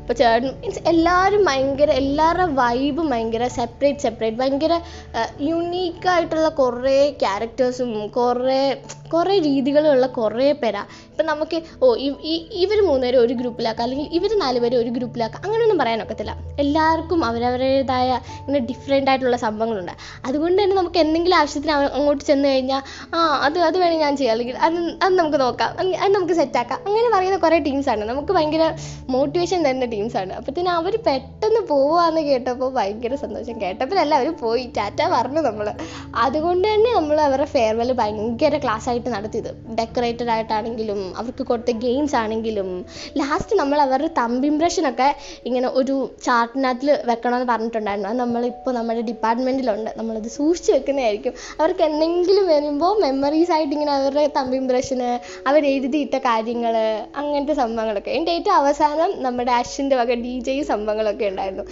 [0.01, 4.75] അപ്പോൾ ചേട്ടൻ മീൻസ് എല്ലാവരും ഭയങ്കര എല്ലാവരുടെ വൈബ് ഭയങ്കര സെപ്പറേറ്റ് സെപ്പറേറ്റ് ഭയങ്കര
[5.49, 8.61] യുണീക്കായിട്ടുള്ള കുറേ ക്യാരക്ടേഴ്സും കുറേ
[9.13, 10.83] കുറേ രീതികളുള്ള കുറേ പേരാ.
[11.11, 11.87] ഇപ്പം നമുക്ക് ഓ
[12.65, 13.83] ഇവർ മൂന്നുപേരും ഒരു ഗ്രൂപ്പിലാക്കാം.
[13.83, 15.41] അല്ലെങ്കിൽ ഇവർ നാലുപേരെ ഒരു ഗ്രൂപ്പിലാക്കാം.
[15.45, 19.93] അങ്ങനെയൊന്നും പറയാനൊക്കത്തില്ല എല്ലാവർക്കും അവരവരുടേതായ ഇങ്ങനെ ഡിഫറെന്റ് ആയിട്ടുള്ള സംഭവങ്ങളുണ്ട്.
[20.25, 22.81] അതുകൊണ്ട് തന്നെ നമുക്ക് എന്തെങ്കിലും ആവശ്യത്തിന് അങ്ങോട്ട് ചെന്ന് കഴിഞ്ഞാൽ
[23.15, 24.33] ആ അത് അത് വേണേൽ ഞാൻ ചെയ്യാം.
[24.33, 25.71] അല്ലെങ്കിൽ അത് അത് നമുക്ക് നോക്കാം.
[25.79, 28.63] അല്ലെങ്കിൽ അത് നമുക്ക് സെറ്റാക്കാം അങ്ങനെ പറയുന്ന കുറേ ടീംസാണ് നമുക്ക് ഭയങ്കര
[29.09, 33.61] മോട്ടിവേഷൻ തരുന്ന ടീംസാണ് അപ്പോഴത്തേനും അവർ പെട്ടെന്ന് പോവാന്ന് കേട്ടപ്പോൾ ഭയങ്കര സന്തോഷം.
[33.61, 34.65] കേട്ടപ്പോഴല്ല അവർ പോയി.
[34.77, 35.67] ടാറ്റ പറഞ്ഞു നമ്മൾ
[36.15, 39.51] അതുകൊണ്ട് തന്നെ നമ്മൾ അവരുടെ ഫെയർവെൽ ഭയങ്കര ക്ലാസ് ആയിട്ട് നടത്തിയത്.
[39.79, 42.69] ഡെക്കറേറ്റഡ് ആയിട്ടാണെങ്കിലും അവർക്ക് കൊടുത്ത ഗെയിംസ് ആണെങ്കിലും
[43.19, 45.09] ലാസ്റ്റ് നമ്മൾ അവരുടെ തമ്പ് ഇംപ്രഷനൊക്കെ
[45.49, 45.95] ഇങ്ങനെ ഒരു
[46.27, 48.09] ചാർട്ടിനകത്തിൽ വെക്കണമെന്ന് പറഞ്ഞിട്ടുണ്ടായിരുന്നു.
[48.11, 51.33] അത് നമ്മളിപ്പോൾ നമ്മുടെ ഡിപ്പാർട്ട്മെന്റിലുണ്ട് നമ്മളത് സൂക്ഷിച്ച് വെക്കുന്നതായിരിക്കും.
[51.61, 55.09] അവർക്ക് എന്തെങ്കിലും വരുമ്പോൾ മെമ്മറീസ് ആയിട്ട് ഇങ്ങനെ അവരുടെ തമ്പ് ഇംപ്രഷന്
[55.51, 56.75] അവർ എഴുതിയിട്ട കാര്യങ്ങൾ
[57.21, 58.11] അങ്ങനത്തെ സംഭവങ്ങളൊക്കെ.
[58.19, 61.65] എന്റെ ഏറ്റവും അവസാനം നമ്മുടെ അശ്വിന്റെ വക ഡി ജെ സംഭവങ്ങളൊക്കെ ഉണ്ടായിരുന്നു.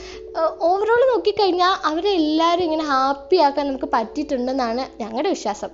[0.69, 5.71] ഓവറോൾ നോക്കിക്കഴിഞ്ഞാൽ അവരെ എല്ലാവരും ഇങ്ങനെ ഹാപ്പി ആക്കാൻ നമുക്ക് പറ്റിയിട്ടുണ്ടെന്നാണ് ഞങ്ങളുടെ വിശ്വാസം.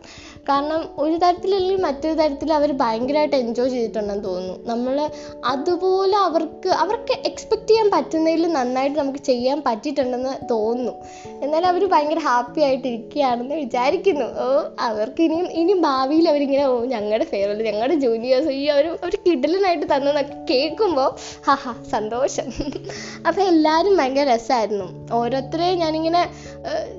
[0.49, 4.55] കാരണം ഒരു തരത്തിലല്ലെങ്കിൽ മറ്റൊരു തരത്തിൽ അവർ ഭയങ്കരമായിട്ട് എൻജോയ് ചെയ്തിട്ടുണ്ടെന്ന് തോന്നുന്നു.
[4.65, 5.11] നമ്മൾ
[5.45, 10.93] അതുപോലെ അവർക്ക് അവർക്ക് എക്സ്പെക്റ്റ് ചെയ്യാൻ പറ്റുന്നതിൽ നന്നായിട്ട് നമുക്ക് ചെയ്യാൻ പറ്റിയിട്ടുണ്ടെന്ന് തോന്നുന്നു.
[11.41, 14.25] എന്നാലും അവർ ഭയങ്കര ഹാപ്പി ആയിട്ട് ഇരിക്കുകയാണെന്ന് വിചാരിക്കുന്നു.
[14.25, 14.47] ഓ
[14.79, 20.53] അവർക്ക് ഇനിയും ഇനി ഭാവിയിൽ അവരിങ്ങനെ ഓ ഞങ്ങളുടെ ഫേവറേറ്റ് ഞങ്ങളുടെ ജൂനിയേഴ്സ് ഈ അവർ അവർ കിടലനായിട്ട് തന്നെന്നൊക്കെ
[20.53, 21.09] കേൾക്കുമ്പോൾ
[21.45, 22.47] ഹാ സന്തോഷം.
[23.27, 26.21] അപ്പോൾ എല്ലാവരും ഭയങ്കര രസമായിരുന്നു ഓരോരുത്തരെ ഞാനിങ്ങനെ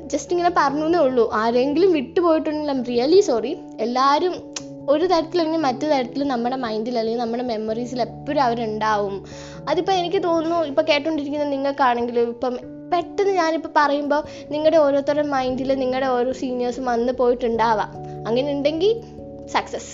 [0.07, 1.31] ജസ്റ്റ് ഇങ്ങനെ പറഞ്ഞു എന്നേ ഉള്ളൂ.
[1.33, 4.55] ആരെങ്കിലും വിട്ടുപോയിട്ടുണ്ടെങ്കിൽ ഐം റിയലി സോറി എല്ലാവരും
[4.88, 9.24] ഒരു തരത്തിലല്ലെങ്കിൽ മറ്റു തരത്തിൽ നമ്മുടെ മൈൻഡിൽ അല്ലെങ്കിൽ നമ്മുടെ മെമ്മറീസിൽ എപ്പോഴും അവരുണ്ടാവും.
[9.68, 12.59] അതിപ്പോൾ എനിക്ക് തോന്നുന്നു ഇപ്പോൾ കേട്ടോണ്ടിരിക്കുന്ന നിങ്ങൾക്കാണെങ്കിലും ഇപ്പം
[12.92, 17.90] പെട്ടെന്ന് ഞാനിപ്പോൾ പറയുമ്പോൾ നിങ്ങളുടെ ഓരോരുത്തരുടെ മൈൻഡിൽ നിങ്ങളുടെ ഓരോ സീനിയേഴ്സും വന്ന് പോയിട്ടുണ്ടാവാം.
[18.27, 19.00] അങ്ങനെ ഉണ്ടെങ്കിൽ
[19.52, 19.92] സക്സസ്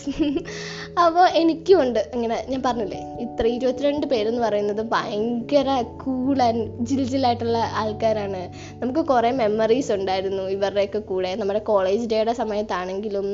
[1.03, 5.69] അപ്പോൾ എനിക്കും ഉണ്ട് ഇങ്ങനെ ഞാൻ പറഞ്ഞില്ലേ ഇത്ര ഇരുപത്തിരണ്ട് പേരെന്ന് പറയുന്നത് ഭയങ്കര
[6.03, 8.43] കൂൾ ആൻഡ് ജിൽ ജില്ലായിട്ടുള്ള ആൾക്കാരാണ്.
[8.81, 11.35] നമുക്ക് കുറേ മെമ്മറീസ് ഉണ്ടായിരുന്നു ഇവരുടെയൊക്കെ കൂടെ.
[11.35, 13.29] നമ്മുടെ കോളേജ് ഡേയുടെ സമയത്താണെങ്കിലും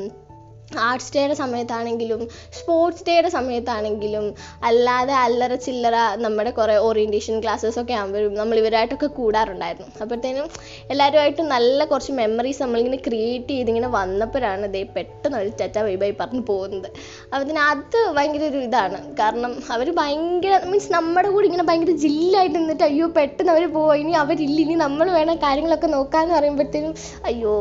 [0.86, 2.20] ആർട്സ് ഡേയുടെ സമയത്താണെങ്കിലും
[2.58, 4.24] സ്പോർട്സ് ഡേയുടെ സമയത്താണെങ്കിലും
[4.68, 9.88] അല്ലാതെ അല്ലറ ചില്ലറ നമ്മുടെ കുറേ ഓറിയന്റേഷൻ ക്ലാസ്സസ് ഒക്കെ ആകുമ്പോഴും നമ്മൾ ഇവരായിട്ടൊക്കെ കൂടാറുണ്ടായിരുന്നു.
[10.02, 10.48] അപ്പോഴത്തേനും
[10.92, 16.88] എല്ലാവരുമായിട്ട് നല്ല കുറച്ച് മെമ്മറീസ് നമ്മളിങ്ങനെ ക്രിയേറ്റ് ചെയ്തിങ്ങനെ വന്നപ്പോഴാണ് ദേ പെട്ടെന്ന് ഒരു ചറ്റ വൈബായി പറഞ്ഞു പോകുന്നത്.
[17.32, 19.00] അപ്പോഴത്തേനും അത് ഭയങ്കര ഒരു ഇതാണ്.
[19.20, 24.12] കാരണം അവർ ഭയങ്കര മീൻസ് നമ്മുടെ കൂടെ ഇങ്ങനെ ഭയങ്കര ജില്ലായിട്ട് നിന്നിട്ട് അയ്യോ പെട്ടെന്ന് അവർ പോവാ ഇനി
[24.24, 26.94] അവരില്ല ഇനി നമ്മൾ വേണം കാര്യങ്ങളൊക്കെ നോക്കാമെന്ന് പറയുമ്പോഴത്തേനും
[27.30, 27.54] അയ്യോ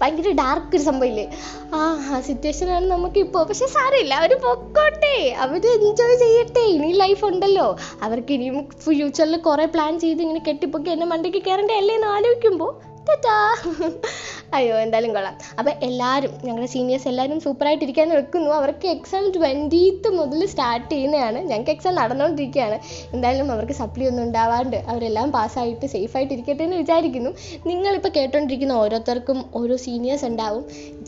[0.00, 1.26] ഭയങ്കര ഡാർക്ക് ഒരു സംഭവമില്ലേ
[1.74, 5.16] ആ ആ സിറ്റുവേഷനാണ് നമുക്കിപ്പോൾ പക്ഷെ സാരമില്ല അവർ പൊക്കോട്ടെ.
[5.44, 6.60] അവർ എൻജോയ് ചെയ്യട്ടെ.
[6.60, 7.66] ഇനി ലൈഫ് ഉണ്ടല്ലോ.
[8.02, 12.72] അവർക്ക് ഇനിയും ഫ്യൂച്ചറിൽ കുറേ പ്ലാൻ ചെയ്ത് ഇങ്ങനെ കെട്ടിപ്പൊക്കി എന്നെ മണ്ടയ്ക്ക് കയറേണ്ട അല്ലേ എന്ന് ആലോചിക്കുമ്പോൾ
[13.06, 13.36] ടാറ്റാ
[14.56, 15.34] അയ്യോ എന്തായാലും കൊള്ളാം.
[15.58, 21.38] അപ്പോൾ എല്ലാവരും ഞങ്ങളുടെ സീനിയേഴ്സ് എല്ലാവരും സൂപ്പറായിട്ട് ഇരിക്കാൻ വെക്കുന്നു അവർക്ക് എക്സാം ട്വന്റീത്ത് മുതൽ സ്റ്റാർട്ട് ചെയ്യുന്നതാണ്.
[21.50, 22.76] ഞങ്ങൾക്ക് എക്സാം നടന്നുകൊണ്ടിരിക്കുകയാണ്
[23.14, 27.30] എന്തായാലും അവർക്ക് സപ്ലി ഒന്നും ഉണ്ടാവാണ്ട് അവരെല്ലാം പാസ്സായിട്ട് സേഫായിട്ട് ഇരിക്കട്ടെ എന്ന് വിചാരിക്കുന്നു.
[27.70, 30.62] നിങ്ങളിപ്പോൾ കേട്ടോണ്ടിരിക്കുന്ന ഓരോരുത്തർക്കും ഓരോ സീനിയേഴ്സ് ഉണ്ടാവും.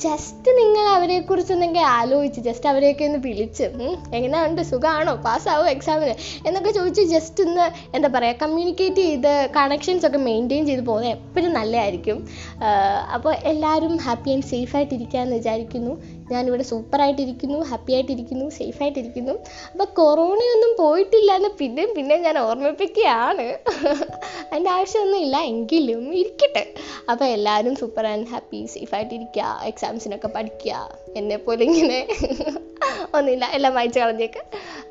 [0.04, 3.66] ജസ്റ്റ് നിങ്ങൾ അവരെക്കുറിച്ച് എന്തെങ്കിലും ആലോചിച്ച് ജസ്റ്റ് അവരെയൊക്കെ ഒന്ന് വിളിച്ച്
[4.16, 4.62] എങ്ങനെയുണ്ട്?
[4.72, 7.66] സുഖമാണോ പാസ്സാവോ എക്സാമിന് എന്നൊക്കെ ചോദിച്ച് ജസ്റ്റ് ഒന്ന്
[7.98, 11.52] എന്താ പറയുക കമ്മ്യൂണിക്കേറ്റ് ചെയ്ത് കണക്ഷൻസ് ഒക്കെ മെയിന്റെയിൻ ചെയ്ത് പോകുന്നത് എപ്പോഴും
[11.84, 12.18] നല്ലതായിരിക്കും
[13.14, 15.92] അപ്പോൾ എല്ലാവരും ഹാപ്പി ആൻഡ് സേഫ് ആയിട്ടിരിക്കാമെന്ന് വിചാരിക്കുന്നു.
[16.32, 19.34] ഞാനിവിടെ സൂപ്പറായിട്ടിരിക്കുന്നു ഹാപ്പി ആയിട്ടിരിക്കുന്നു സേഫ് ആയിട്ടിരിക്കുന്നു.
[19.72, 23.46] അപ്പോൾ കൊറോണയൊന്നും പോയിട്ടില്ല എന്ന് പിന്നെയും പിന്നെയും ഞാൻ ഓർമ്മിപ്പിക്കുകയാണ്.
[24.50, 26.64] അതിന്റെ ആവശ്യമൊന്നുമില്ല എങ്കിലും ഇരിക്കട്ടെ.
[27.10, 30.76] അപ്പോൾ എല്ലാവരും സൂപ്പർ ആൻഡ് ഹാപ്പി സേഫ് ആയിട്ടിരിക്കുക എക്സാംസിനൊക്കെ പഠിക്കുക
[31.20, 32.00] എന്നെപ്പോലെ ഇങ്ങനെ.
[33.14, 34.42] ഒന്നുമില്ല എല്ലാം വായിച്ച് കളഞ്ഞേക്ക്.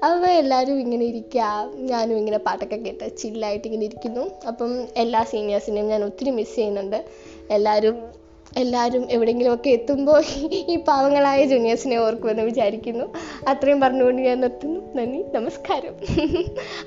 [0.06, 4.32] അപ്പോൾ എല്ലാവരും ഇങ്ങനെ ഇരിക്കുക ഞാനും ഇങ്ങനെ പാട്ടൊക്കെ കേട്ട് ചില്ലായിട്ട് ഇങ്ങനെ ഇരിക്കുന്നു.
[4.48, 7.06] അപ്പം എല്ലാ സീനിയേഴ്സിനെയും ഞാൻ ഒത്തിരി മിസ് ചെയ്യുന്നുണ്ട്.
[7.52, 8.24] എല്ലാവരും
[8.58, 13.14] എല്ലാവരും എവിടെയെങ്കിലുമൊക്കെ എത്തുമ്പോൾ ഈ പാവങ്ങളായ ജൂനിയേഴ്സിനെ ഓർക്കുമെന്ന് വിചാരിക്കുന്നു.
[13.48, 14.80] അത്രയും പറഞ്ഞുകൊണ്ട് ഞാൻ നിർത്തുന്നു.
[14.96, 15.96] നന്ദി നമസ്കാരം.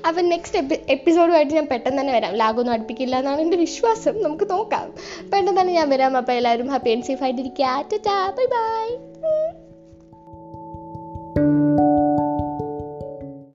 [0.07, 2.33] അപ്പം നെക്സ്റ്റ് എപ്പി എപ്പിസോഡുമായിട്ട് ഞാൻ പെട്ടെന്ന് തന്നെ വരാം.
[2.33, 4.23] ലാഗൊന്നും അടുപ്പിക്കില്ല എന്നാണ് എന്റെ വിശ്വാസം.
[4.23, 4.95] നമുക്ക് നോക്കാം.
[5.33, 6.17] പെട്ടെന്ന് തന്നെ ഞാൻ വരാം.
[6.17, 7.85] അപ്പോൾ എല്ലാവരും ഹാപ്പി ആൻഡ് സേഫ് ആയിട്ടിരിക്കുക.
[8.39, 9.66] Bye bye
[11.37, 12.16] Música